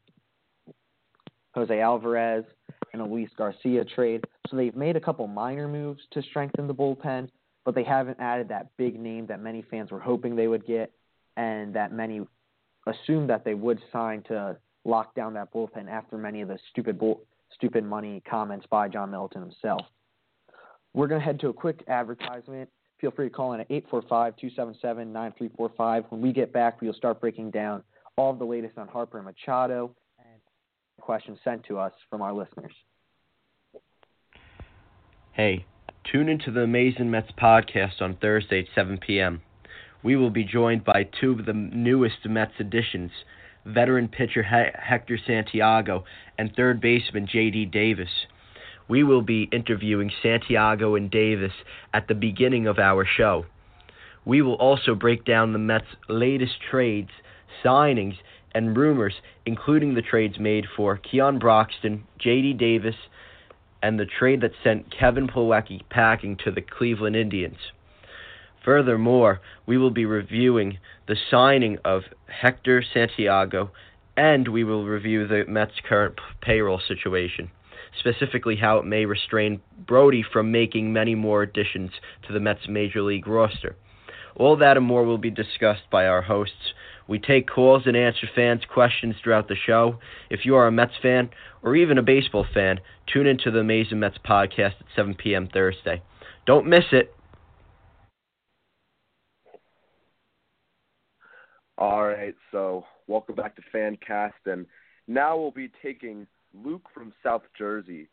[1.54, 2.44] Jose Alvarez
[2.92, 4.24] and a Luis Garcia trade.
[4.48, 7.28] So they've made a couple minor moves to strengthen the bullpen,
[7.64, 10.92] but they haven't added that big name that many fans were hoping they would get
[11.36, 12.20] and that many
[12.86, 16.98] assumed that they would sign to lock down that bullpen after many of the stupid
[16.98, 17.22] bull,
[17.54, 19.82] stupid money comments by John Middleton himself.
[20.92, 22.68] We're going to head to a quick advertisement.
[23.04, 26.04] Feel free to call in at 845-277-9345.
[26.08, 27.82] When we get back, we'll start breaking down
[28.16, 30.40] all of the latest on Harper and Machado and
[30.98, 32.72] questions sent to us from our listeners.
[35.32, 35.66] Hey,
[36.10, 39.42] tune into the Amazing Mets podcast on Thursday at 7 p.m.
[40.02, 43.10] We will be joined by two of the newest Mets additions–
[43.66, 46.04] veteran pitcher Hector Santiago,
[46.38, 47.66] and third baseman J.D.
[47.66, 48.08] Davis.
[48.88, 51.52] We will be interviewing Santiago and Davis
[51.92, 53.46] at the beginning of our show.
[54.24, 57.10] We will also break down the Mets' latest trades,
[57.64, 58.16] signings,
[58.54, 59.14] and rumors,
[59.46, 62.54] including the trades made for Keon Broxton, J.D.
[62.54, 62.94] Davis,
[63.82, 67.58] and the trade that sent Kevin Plawecki packing to the Cleveland Indians.
[68.64, 73.70] Furthermore, we will be reviewing the signing of Hector Santiago
[74.16, 77.50] and we will review the Mets' current payroll situation,
[77.98, 81.90] specifically how it may restrain Brodie from making many more additions
[82.26, 83.76] to the Mets' major league roster.
[84.36, 86.74] All that and more will be discussed by our hosts.
[87.06, 89.98] We take calls and answer fans' questions throughout the show.
[90.30, 91.30] If you are a Mets fan
[91.62, 92.80] or even a baseball fan,
[93.12, 95.48] tune into the Amazing Mets podcast at 7 p.m.
[95.52, 96.02] Thursday.
[96.46, 97.14] Don't miss it.
[101.76, 104.64] All right, so welcome back to Phancast, and
[105.08, 106.26] now we'll be taking
[106.64, 108.08] Luke from South Jersey,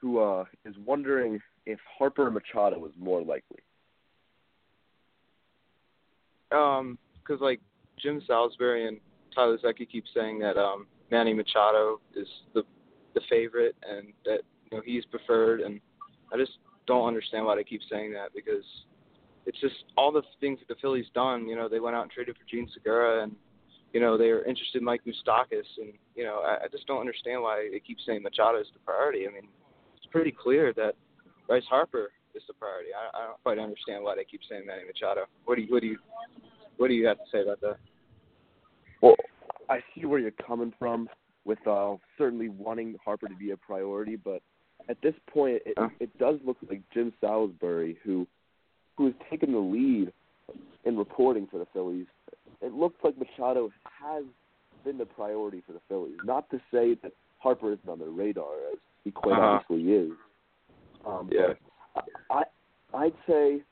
[0.00, 3.60] who uh, is wondering if Harper Machado is more likely.
[6.52, 7.60] Um, because like
[7.98, 8.98] Jim Salisbury and
[9.34, 12.62] Tyler Zecchi keep saying that um Manny Machado is the
[13.14, 14.40] the favorite and that
[14.70, 15.80] you know he's preferred, and
[16.32, 16.52] I just
[16.86, 18.64] don't understand why they keep saying that because
[19.46, 21.46] it's just all the things that the Phillies done.
[21.46, 23.34] You know, they went out and traded for Jean Segura, and
[23.92, 27.00] you know they are interested in Mike Moustakas, and you know I, I just don't
[27.00, 29.26] understand why they keep saying Machado is the priority.
[29.26, 29.48] I mean,
[29.96, 30.94] it's pretty clear that
[31.46, 32.90] Bryce Harper is the priority.
[32.94, 35.26] I, I don't quite understand why they keep saying Manny Machado.
[35.44, 35.98] What do you what do you
[36.76, 37.76] what do you have to say about that?
[39.02, 39.16] Well,
[39.68, 41.08] I see where you're coming from
[41.44, 44.42] with uh, certainly wanting Harper to be a priority, but
[44.88, 48.26] at this point, it, it does look like Jim Salisbury, who
[48.96, 50.12] who has taken the lead
[50.84, 52.06] in reporting for the Phillies.
[52.62, 54.24] It looks like Machado has
[54.84, 56.18] been the priority for the Phillies.
[56.24, 59.60] Not to say that Harper isn't on their radar, as he quite Uh-huh.
[59.70, 60.12] obviously is.
[61.04, 61.54] Um, Yeah.
[62.30, 62.44] I,
[62.94, 63.62] I'd say,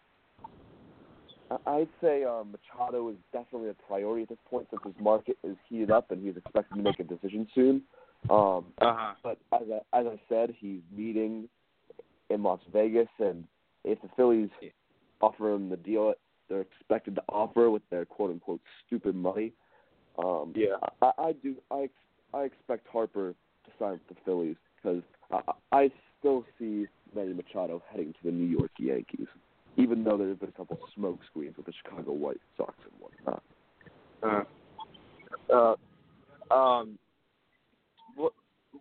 [1.67, 5.57] I'd say um, Machado is definitely a priority at this point since his market is
[5.69, 7.83] heated up and he's expected to make a decision soon.
[8.31, 9.15] Um, Uh-huh.
[9.23, 11.49] but as I, as I said, he's meeting
[12.31, 13.45] in Las Vegas, and
[13.85, 14.51] if the Phillies
[15.21, 16.13] offer him the deal
[16.49, 19.53] they're expected to offer with their quote unquote stupid money,
[20.19, 20.77] um, Yeah.
[21.01, 21.89] I, I do I
[22.35, 23.35] I expect Harper
[23.65, 28.31] to sign with the Phillies because I, I still see Manny Machado heading to the
[28.31, 29.29] New York Yankees,
[29.77, 33.01] even though there's been a couple of smoke screens with the Chicago White Sox and
[33.01, 33.43] whatnot.
[34.23, 35.75] Uh,
[36.51, 36.99] uh, um,
[38.17, 38.33] what?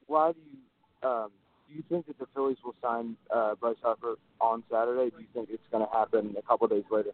[0.07, 1.31] Why do you um,
[1.67, 5.09] do you think that the Phillies will sign uh, Bryce Harper on Saturday?
[5.09, 7.11] Do you think it's going to happen a couple days later?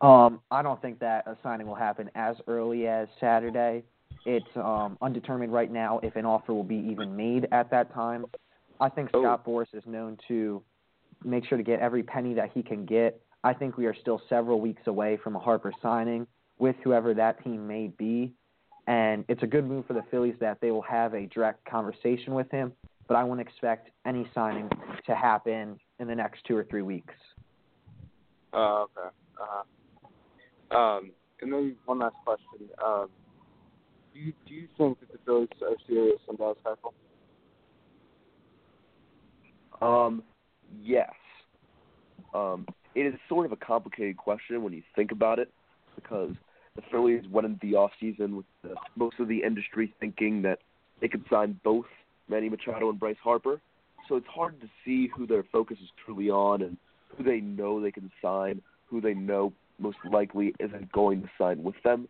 [0.00, 3.82] Um, I don't think that a signing will happen as early as Saturday.
[4.26, 8.26] It's um, undetermined right now if an offer will be even made at that time.
[8.80, 10.62] I think Scott Boras is known to
[11.24, 13.20] make sure to get every penny that he can get.
[13.42, 16.26] I think we are still several weeks away from a Harper signing
[16.58, 18.32] with whoever that team may be.
[18.86, 22.34] And it's a good move for the Phillies that they will have a direct conversation
[22.34, 22.72] with him,
[23.08, 24.68] but I wouldn't expect any signing
[25.06, 27.14] to happen in the next two or three weeks.
[28.52, 29.08] Uh, okay.
[29.40, 29.62] Uh-huh.
[30.70, 32.68] Um, and then one last question.
[32.84, 33.08] Um,
[34.12, 36.92] do you do you think that the Phillies are serious on Dallas Keuchel?
[40.06, 40.22] Um,
[40.82, 41.12] yes.
[42.34, 45.52] Um, it is sort of a complicated question when you think about it,
[45.94, 46.32] because
[46.74, 50.60] the Phillies went into the off season with the, most of the industry thinking that
[51.00, 51.86] they could sign both
[52.28, 53.60] Manny Machado and Bryce Harper.
[54.08, 56.76] So it's hard to see who their focus is truly on and
[57.08, 61.62] who they know they can sign, who they know most likely isn't going to sign
[61.62, 62.08] with them.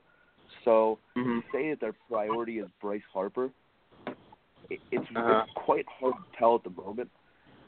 [0.64, 3.50] So to say that their priority is Bryce Harper,
[4.70, 5.42] it, it's, Uh-huh.
[5.42, 7.10] it's quite hard to tell at the moment.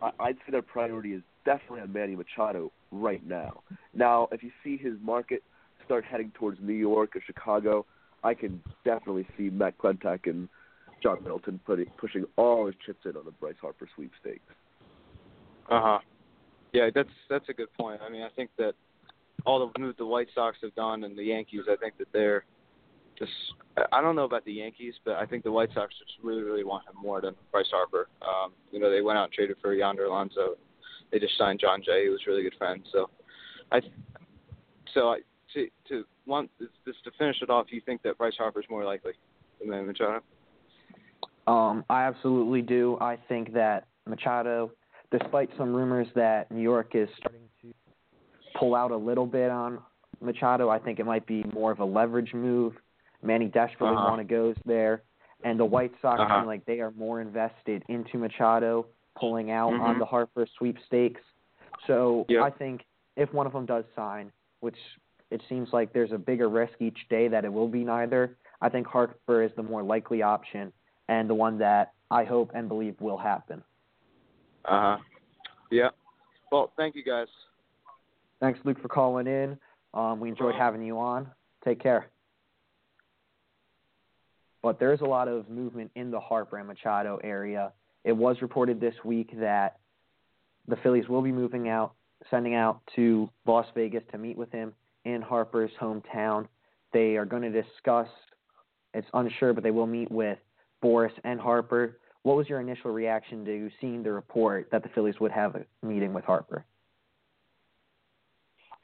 [0.03, 3.63] I, I'd say their priority is definitely on Manny Machado right now.
[3.95, 5.43] Now, if you see his market
[5.85, 7.87] start heading towards New York or Chicago,
[8.23, 10.49] I can definitely see Matt Klentak and
[11.03, 14.43] John Middleton putting pushing all his chips in on the Bryce Harper sweepstakes.
[15.71, 15.99] Uh huh.
[16.73, 18.01] Yeah, that's that's a good point.
[18.05, 18.75] I mean, I think that
[19.46, 22.44] all the moves the White Sox have done and the Yankees, I think that they're
[23.18, 23.33] just.
[23.92, 26.64] I don't know about the Yankees, but I think the White Sox just really, really
[26.64, 28.09] want him more than Bryce Harper.
[28.22, 30.57] Um, you know, they went out and traded for Yonder Alonso.
[31.12, 32.83] They just signed Jon Jay, who was really good friend.
[32.92, 33.11] So,
[33.70, 33.81] I.
[34.94, 35.18] So I
[35.55, 36.48] to to one
[36.85, 39.12] just to finish it off, you think that Bryce Harper's more likely
[39.61, 40.20] than Machado?
[41.46, 42.98] Um, I absolutely do.
[43.01, 44.70] I think that Machado,
[45.11, 47.48] despite some rumors that New York is starting
[48.59, 49.79] pull out a little bit on
[50.21, 52.75] Machado, I think it might be more of a leverage move.
[53.23, 54.09] Manny desperately Uh-huh.
[54.09, 55.03] want to goes there,
[55.44, 56.40] and the White Sox Uh-huh.
[56.40, 59.99] seem like they are more invested into Machado pulling out on Mhm.
[59.99, 61.21] the Harper sweepstakes.
[61.87, 62.42] So Yep.
[62.42, 62.85] I think
[63.16, 64.79] if one of them does sign, which
[65.31, 68.68] it seems like there's a bigger risk each day that it will be neither, I
[68.68, 70.73] think Harper is the more likely option
[71.09, 73.62] and the one that I hope and believe will happen.
[74.64, 74.99] Uh huh.
[75.71, 75.90] Yeah.
[76.51, 77.29] Well, thank you guys.
[78.40, 79.59] Thanks, Luke, for calling in.
[79.94, 81.29] Um, we enjoyed having you on.
[81.64, 82.11] Take care.
[84.62, 87.72] But there is a lot of movement in the Harper and Machado area.
[88.05, 89.79] It was reported this week that
[90.66, 91.94] the Phillies will be moving out,
[92.31, 94.72] sending out to Las Vegas to meet with him
[95.05, 96.46] in Harper's hometown.
[96.92, 98.09] They are going to discuss,
[98.94, 100.38] it's unsure, but they will meet with
[100.83, 101.98] Boras and Harper.
[102.22, 105.64] What was your initial reaction to seeing the report that the Phillies would have a
[105.87, 106.64] meeting with Harper?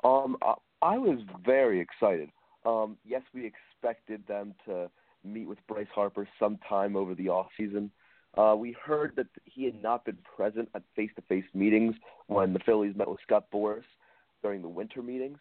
[0.04, 0.36] Um,
[0.82, 2.28] I, was very excited.
[2.66, 4.90] Um, yes, we expected them to
[5.24, 7.90] meet with Bryce Harper sometime over the off season.
[8.36, 11.94] Uh, we heard that he had not been present at face-to-face meetings
[12.26, 13.84] when the Phillies met with Scott Boras
[14.42, 15.38] during the winter meetings.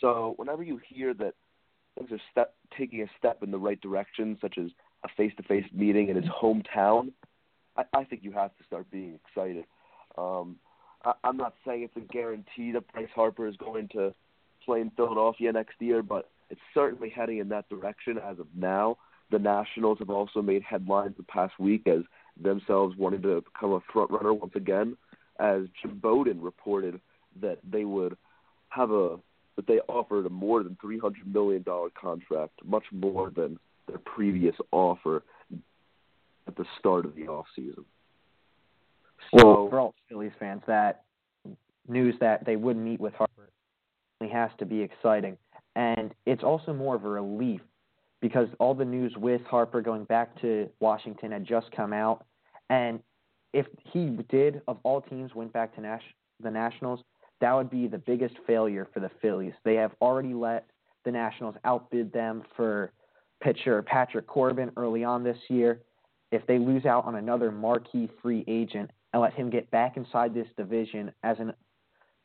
[0.00, 1.34] So whenever you hear that
[1.96, 4.70] things are step, taking a step in the right direction, such as
[5.04, 7.12] a face-to-face meeting in his hometown,
[7.76, 9.64] I, I think you have to start being excited.
[10.16, 10.56] Um,
[11.04, 14.14] I, I'm not saying it's a guarantee that Bryce Harper is going to
[14.64, 18.96] play in Philadelphia next year, but it's certainly heading in that direction as of now.
[19.30, 22.00] The Nationals have also made headlines the past week as
[22.42, 24.96] themselves wanting to become a front runner once again,
[25.38, 27.00] as Jim Bowden reported
[27.40, 28.16] that they would
[28.70, 29.18] have a
[29.56, 33.98] that they offered a more than three hundred million dollar contract, much more than their
[33.98, 35.22] previous offer
[36.46, 37.84] at the start of the off season.
[39.36, 41.04] So, well, for all Phillies fans, that
[41.86, 43.50] news that they would meet with Harper
[44.30, 45.38] has to be exciting,
[45.76, 47.60] and it's also more of a relief
[48.20, 52.24] because all the news with Harper going back to Washington had just come out,
[52.68, 53.00] and
[53.52, 57.00] if he did, of all teams, went back to Nash- the Nationals,
[57.40, 59.54] that would be the biggest failure for the Phillies.
[59.64, 60.66] They have already let
[61.04, 62.92] the Nationals outbid them for
[63.40, 65.80] pitcher Patrick Corbin early on this year.
[66.32, 70.34] If they lose out on another marquee free agent and let him get back inside
[70.34, 71.54] this division as a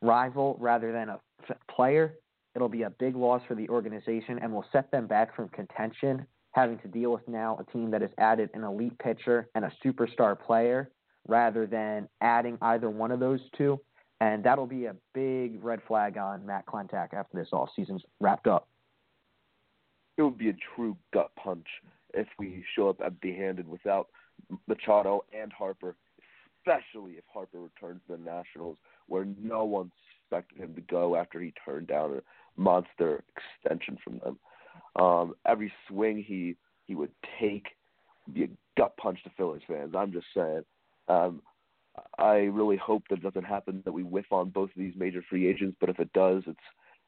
[0.01, 1.19] rival rather than a
[1.49, 2.15] f- player,
[2.55, 6.25] it'll be a big loss for the organization and will set them back from contention,
[6.51, 9.71] having to deal with now a team that has added an elite pitcher and a
[9.83, 10.89] superstar player
[11.27, 13.79] rather than adding either one of those two.
[14.19, 18.47] And that'll be a big red flag on Matt Klentak after this all season's wrapped
[18.47, 18.67] up.
[20.17, 21.65] It would be a true gut punch
[22.13, 24.07] if we show up empty handed without
[24.67, 25.95] Machado and Harper,
[26.65, 29.91] especially if Harper returns to the Nationals, where no one
[30.21, 33.23] expected him to go after he turned down a monster
[33.63, 34.39] extension from them.
[34.95, 36.55] Um, every swing he
[36.85, 37.67] he would take
[38.25, 39.93] would be a gut punch to Phillies fans.
[39.95, 40.63] I'm just saying.
[41.07, 41.41] Um,
[42.17, 45.23] I really hope that it doesn't happen that we whiff on both of these major
[45.29, 46.59] free agents, but if it does, it's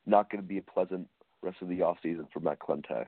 [0.05, 1.07] not going to be a pleasant
[1.41, 3.07] rest of the off season for Matt Klentak.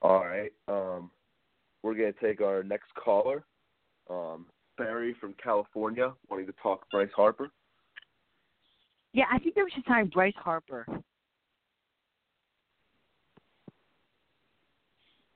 [0.00, 0.52] All right.
[0.68, 1.10] Um,
[1.82, 3.44] we're going to take our next caller,
[4.10, 7.50] um, Barry from California, wanting to talk Bryce Harper.
[9.12, 10.86] Yeah, I think that we should sign Bryce Harper.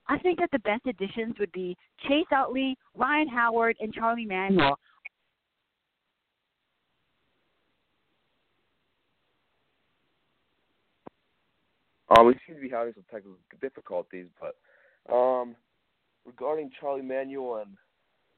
[0.07, 1.75] I think that the best additions would be
[2.07, 4.77] Chase Utley, Ryan Howard, and Charlie Manuel.
[12.15, 14.55] Um, we seem to be having some technical difficulties, but
[15.11, 15.55] um,
[16.25, 17.75] regarding Charlie Manuel and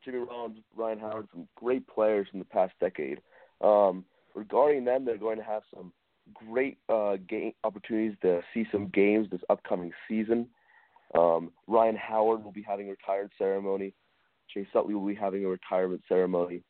[0.04, 3.22] Jimmy Rollins, Ryan Howard, some great players in the past decade.
[3.62, 4.06] Um,
[4.36, 5.92] regarding them, they're going to have some
[6.34, 10.48] great uh, game opportunities to see some games this upcoming season.
[11.18, 13.94] Um, Ryan Howard will be having a retirement ceremony.
[14.54, 16.64] Chase Utley will be having a retirement ceremony,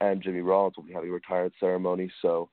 [0.00, 2.10] and Jimmy Rollins will be having a retirement ceremony.
[2.22, 2.48] So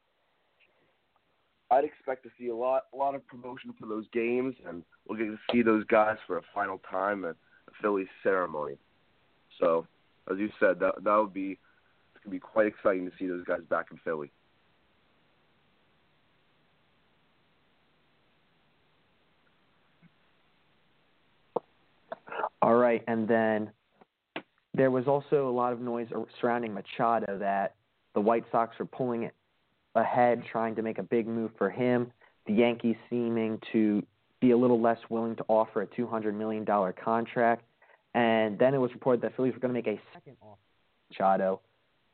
[1.73, 5.17] I'd expect to see a lot, a lot of promotion for those games, and we'll
[5.17, 8.75] get to see those guys for a final time at the Phillies ceremony.
[9.59, 9.87] So,
[10.31, 11.57] as you said, that that would be
[12.13, 14.31] it's gonna be quite exciting to see those guys back in Philly.
[22.61, 23.71] All right, and then
[24.75, 26.07] there was also a lot of noise
[26.39, 27.75] surrounding Machado that
[28.13, 29.33] the White Sox were pulling it
[29.95, 32.11] ahead, trying to make a big move for him.
[32.47, 34.03] The Yankees seeming to
[34.41, 36.65] be a little less willing to offer a $200 million
[37.03, 37.63] contract.
[38.13, 40.57] And then it was reported that Phillies were going to make a second offer
[41.09, 41.61] Machado.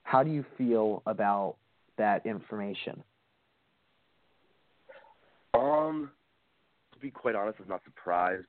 [0.03, 1.55] How do you feel about
[1.97, 3.03] that information?
[5.53, 6.11] Um,
[6.93, 8.45] to be quite honest, I'm not surprised.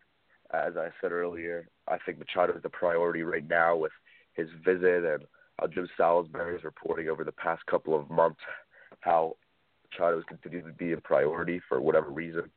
[0.52, 3.92] As I said earlier, I think Machado is the priority right now with
[4.34, 5.22] his visit and
[5.58, 8.40] how Jim Salisbury is reporting over the past couple of months
[9.00, 9.36] how
[9.90, 12.50] Machado has continued to be a priority for whatever reason.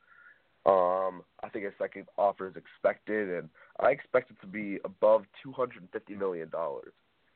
[0.66, 5.24] Um, I think a second offer is expected, and I expect it to be above
[5.42, 6.92] two hundred and fifty million dollars.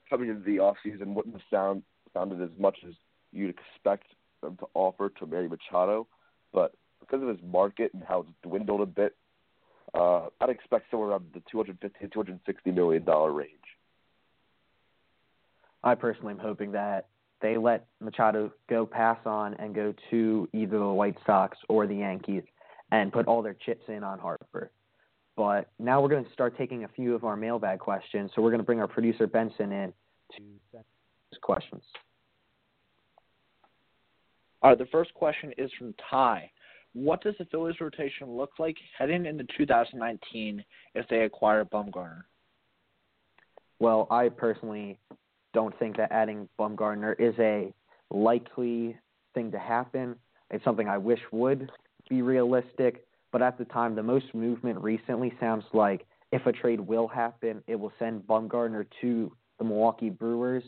[0.08, 1.82] Coming into the offseason wouldn't have sound
[2.14, 2.94] sounded as much as
[3.32, 4.06] you'd expect
[4.40, 6.06] them to offer to Manny Machado,
[6.54, 9.14] but because of his market and how it's dwindled a bit,
[9.92, 13.50] uh, I'd expect somewhere around the 250 to 260 million dollar range.
[15.84, 17.08] I personally am hoping that
[17.40, 21.94] they let Machado go pass on and go to either the White Sox or the
[21.96, 22.42] Yankees
[22.90, 24.70] and put all their chips in on Harper.
[25.36, 28.32] But now we're going to start taking a few of our mailbag questions.
[28.34, 29.92] So we're going to bring our producer Benson in
[30.36, 30.84] to send
[31.40, 31.82] questions.
[34.62, 36.50] All right, the first question is from Ty.
[36.94, 40.64] What does the Phillies rotation look like heading into 2019
[40.96, 42.22] if they acquire Bumgarner?
[43.78, 44.98] Well, I personally
[45.54, 47.72] don't think that adding Bumgarner is a
[48.10, 48.96] likely
[49.34, 50.16] thing to happen.
[50.50, 51.70] It's something I wish would
[52.08, 56.80] be realistic, but at the time, the most movement recently sounds like if a trade
[56.80, 60.64] will happen, it will send Bumgarner to the Milwaukee Brewers.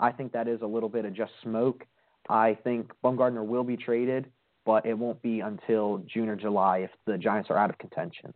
[0.00, 1.84] I think that is a little bit of just smoke.
[2.28, 4.30] I think Bumgarner will be traded,
[4.64, 8.32] but it won't be until June or July if the Giants are out of contention.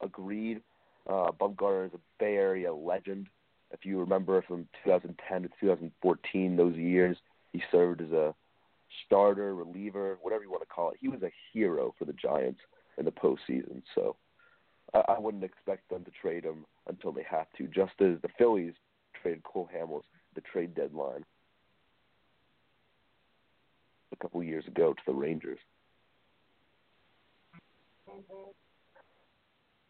[0.00, 0.60] Agreed.
[1.08, 3.28] Uh, Bumgarner is a Bay Area legend.
[3.74, 7.16] If you remember from 2010 to 2014, those years,
[7.52, 8.34] he served as a
[9.04, 10.96] starter, reliever, whatever you want to call it.
[11.00, 12.60] He was a hero for the Giants
[12.98, 13.82] in the postseason.
[13.94, 14.14] So
[14.94, 18.28] I, I wouldn't expect them to trade him until they have to, just as the
[18.38, 18.74] Phillies
[19.20, 20.02] traded Cole Hamels
[20.36, 21.24] the trade deadline
[24.12, 25.58] a couple of years ago to the Rangers.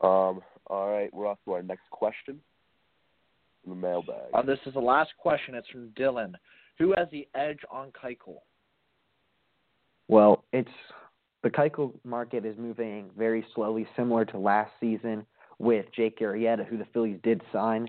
[0.01, 2.41] Um, all right, we're off to our next question
[3.67, 4.31] the mailbag.
[4.33, 5.55] Uh, this is the last question.
[5.55, 6.35] It's from Dylan.
[6.79, 8.39] Who has the edge on Keuchel?
[10.09, 10.69] Well, it's
[11.43, 15.25] the Keuchel market is moving very slowly, similar to last season
[15.59, 17.89] with Jake Arrieta, who the Phillies did sign.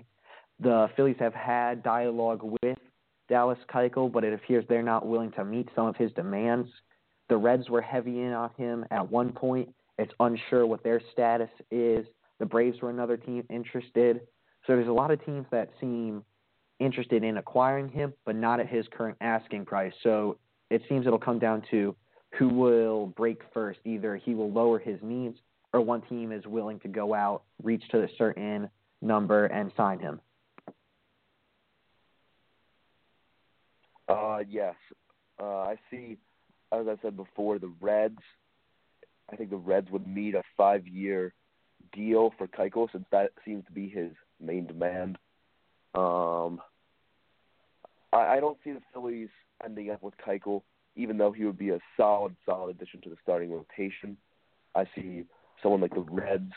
[0.60, 2.78] The Phillies have had dialogue with
[3.28, 6.68] Dallas Keuchel, but it appears they're not willing to meet some of his demands.
[7.28, 9.68] The Reds were heavy in on him at one point.
[9.98, 12.06] It's unsure what their status is.
[12.38, 14.20] The Braves were another team interested.
[14.66, 16.24] So there's a lot of teams that seem
[16.80, 19.92] interested in acquiring him, but not at his current asking price.
[20.02, 20.38] So
[20.70, 21.94] it seems it'll come down to
[22.38, 23.78] who will break first.
[23.84, 25.38] Either he will lower his needs,
[25.72, 28.68] or one team is willing to go out, reach to a certain
[29.00, 30.20] number, and sign him.
[34.08, 34.74] Uh, yes.
[35.40, 36.16] Uh, I see,
[36.72, 38.18] as I said before, the Reds.
[39.30, 41.34] I think the Reds would meet a five-year
[41.92, 45.18] deal for Keuchel since that seems to be his main demand.
[45.94, 46.60] Um,
[48.12, 49.28] I, I don't see the Phillies
[49.64, 50.62] ending up with Keuchel,
[50.94, 54.16] even though he would be a solid, solid addition to the starting rotation.
[54.74, 55.24] I see
[55.62, 56.52] someone like the Reds,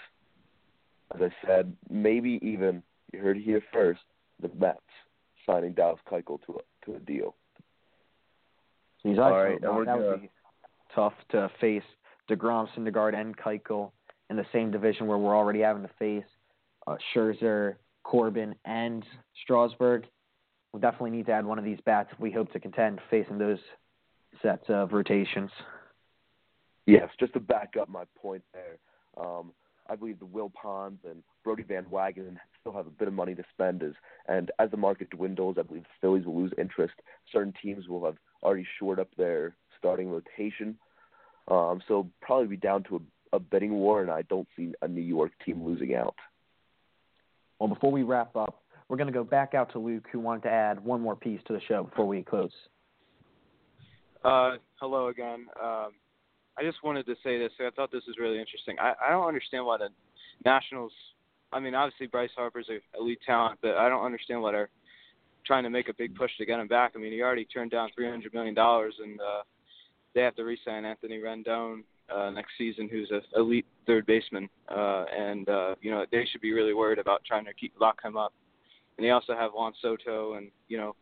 [1.16, 4.02] as I said, maybe even you heard it here first,
[4.42, 4.80] the Mets
[5.46, 7.36] signing Dallas Keuchel to a to a deal.
[9.04, 10.30] He's All also right, and that would be
[10.94, 11.84] tough to face
[12.30, 13.92] Degrom, Syndergaard, and Keuchel
[14.30, 16.26] in the same division where we're already having to face
[16.90, 19.06] uh, Scherzer, Corbin, and
[19.44, 20.06] Strasburg.
[20.72, 23.38] We'll definitely need to add one of these bats if we hope to contend facing
[23.38, 23.60] those
[24.42, 25.52] sets of rotations.
[26.86, 28.78] Yes, just to back up my point there,
[29.24, 29.52] um,
[29.88, 33.44] I believe the Wilpons and Brodie Van Wagenen still have a bit of money to
[33.54, 33.94] spend, as
[34.28, 36.94] and as the market dwindles, I believe the Phillies will lose interest.
[37.32, 40.78] Certain teams will have already shored up their starting rotation,
[41.48, 44.88] um, so probably be down to a, a bidding war, and I don't see a
[44.88, 46.16] New York team losing out.
[47.60, 50.44] Well, before we wrap up, we're going to go back out to Luke, who wanted
[50.44, 52.52] to add one more piece to the show before we close.
[54.24, 55.46] Uh, hello again.
[55.62, 55.92] Um,
[56.58, 57.52] I just wanted to say this.
[57.60, 58.76] I thought this was really interesting.
[58.80, 59.90] I, I don't understand why the
[60.44, 60.92] Nationals.
[61.52, 64.70] I mean, obviously Bryce Harper's a elite talent, but I don't understand why they're
[65.46, 66.94] trying to make a big push to get him back.
[66.96, 69.42] I mean, he already turned down three hundred million dollars, and uh,
[70.14, 71.84] they have to re-sign Anthony Rendon
[72.14, 76.42] uh, next season, who's a elite third baseman, uh, and uh, you know they should
[76.42, 78.34] be really worried about trying to keep lock him up.
[78.98, 80.96] And they also have Juan Soto and you know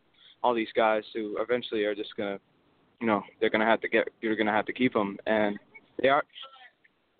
[0.43, 2.39] all these guys who eventually are just gonna
[3.01, 5.57] you know they're gonna have to get you're gonna have to keep them and
[6.01, 6.23] they are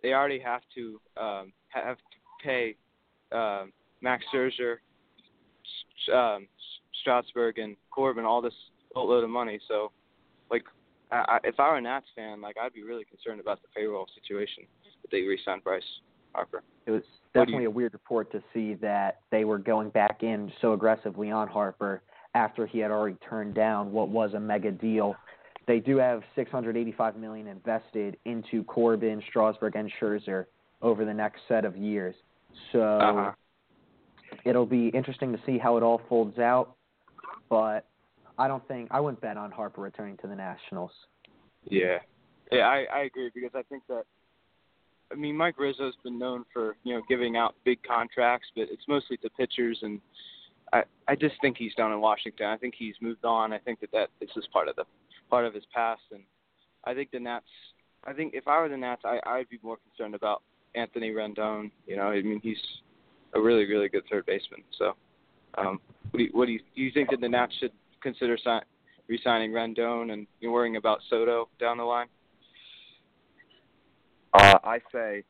[0.04, 2.76] they already have to um have to pay
[3.32, 3.72] um
[4.02, 4.78] Max Scherzer
[6.14, 6.48] um
[7.02, 8.54] Strasburg and Corbin all this
[8.94, 9.60] boatload of money.
[9.68, 9.92] So
[10.50, 10.64] like
[11.12, 14.08] I, if I were a Nats fan like I'd be really concerned about the payroll
[14.14, 14.64] situation
[15.04, 15.84] if they re-sign Bryce
[16.34, 17.04] Harper It was
[17.34, 21.32] definitely you- a weird report to see that they were going back in so aggressively
[21.32, 22.02] on Harper
[22.36, 25.16] after he had already turned down what was a mega deal.
[25.66, 30.46] They do have 685 million invested into Corbin, Strasburg, and Scherzer
[30.82, 32.16] over the next set of years.
[32.72, 33.32] So Uh-huh.
[34.46, 36.76] it'll be interesting to see how it all folds out.
[37.50, 37.86] But
[38.38, 40.92] I don't think I wouldn't bet on Harper returning to the Nationals.
[41.64, 42.00] Yeah,
[42.52, 44.04] yeah, I I agree because I think that
[45.12, 48.84] I mean Mike Rizzo's been known for you know giving out big contracts, but it's
[48.88, 50.00] mostly to pitchers, and
[50.72, 52.48] I I just think he's done in Washington.
[52.48, 53.54] I think he's moved on.
[53.54, 54.86] I think that that this is part of the
[55.30, 56.24] part of his past, and
[56.86, 57.46] I think the Nats.
[58.06, 60.44] I think if I were the Nats, I I'd be more concerned about
[60.76, 61.72] Anthony Rendon.
[61.88, 62.62] You know, I mean he's
[63.34, 64.64] a really really good third baseman.
[64.78, 64.94] So,
[65.58, 65.80] um,
[66.12, 66.82] what do you, what do you do?
[66.82, 67.72] You think that the Nats should
[68.02, 68.66] consider si-
[69.08, 72.08] re-signing Rendon and you're worrying about Soto down the line?
[74.34, 75.24] Uh, I say,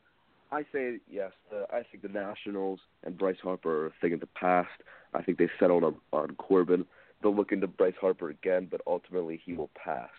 [0.51, 1.31] I say yes.
[1.53, 4.69] Uh, I think the Nationals and Bryce Harper are a thing of the past.
[5.13, 6.85] I think they settled on, on Corbin.
[7.21, 10.09] They'll look into Bryce Harper again, but ultimately he will pass.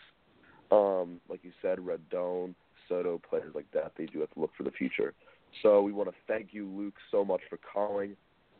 [0.70, 2.54] Um, like you said, Rendon,
[2.88, 5.14] Soto, players like that, they do have to look for the future.
[5.62, 8.16] So we want to thank you, Luke, so much for calling.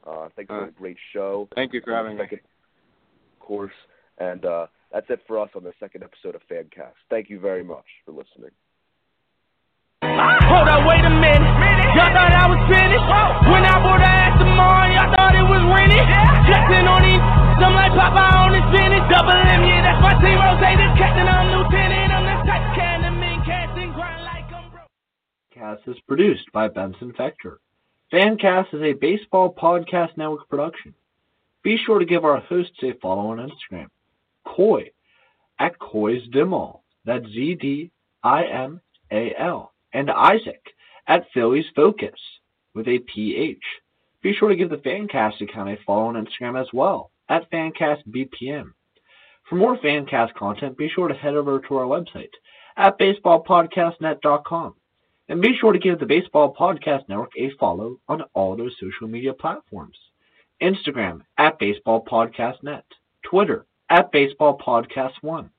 [0.07, 1.49] Uh, thanks for Uh, a great show.
[1.55, 2.41] Thank you for Uh, having me.
[3.49, 3.79] Second course,
[4.19, 7.01] and uh, that's it for us on the second episode of Phancast.
[7.09, 8.53] Thank you very much for listening.
[10.05, 11.49] Hold up, wait a minute.
[11.97, 13.09] Y'all thought I was finished?
[13.49, 16.05] When I bought the ass tomorrow, y'all thought it was rented?
[16.45, 17.25] Jackson on these,
[17.65, 19.05] I'm like Popeye on his spinach.
[19.09, 20.37] Double M, yeah, that's my team.
[20.37, 22.13] Rotated captain, I'm lieutenant.
[22.13, 24.93] I'm the type of can that mean cast grind like I'm broke.
[25.57, 27.65] Cast is produced by Benson Fector.
[28.13, 30.93] Phancast is a baseball podcast network production.
[31.69, 33.89] Be sure to give our hosts a follow on Instagram.
[34.47, 34.91] Koy
[35.59, 36.81] at Koy's Dimal.
[37.05, 37.91] That's Z D
[38.23, 38.81] I M
[39.13, 39.75] A L.
[39.93, 40.63] And Isaac
[41.07, 42.19] at Phillies Phocus
[42.73, 43.61] with a PH.
[44.23, 48.73] Be sure to give the Phancast account a follow on Instagram as well at PhancastBPM.
[49.51, 52.33] For more Phancast content, be sure to head over to our website
[52.79, 54.75] at baseballpodcastnet.com.
[55.29, 59.07] And be sure to give the Baseball Podcast Network a follow on all their social
[59.07, 59.99] media platforms.
[60.63, 62.85] Instagram at Baseball Podcast Net,
[63.23, 65.51] Twitter at Baseball Podcast One.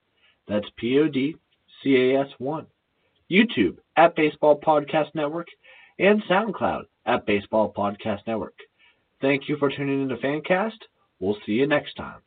[0.47, 1.35] That's P O D
[1.81, 2.67] C A S One.
[3.29, 5.47] YouTube at Baseball Podcast Network
[5.99, 8.57] and SoundCloud at Baseball Podcast Network.
[9.21, 10.79] Thank you for tuning in to Phancast.
[11.19, 12.21] We'll see you next time.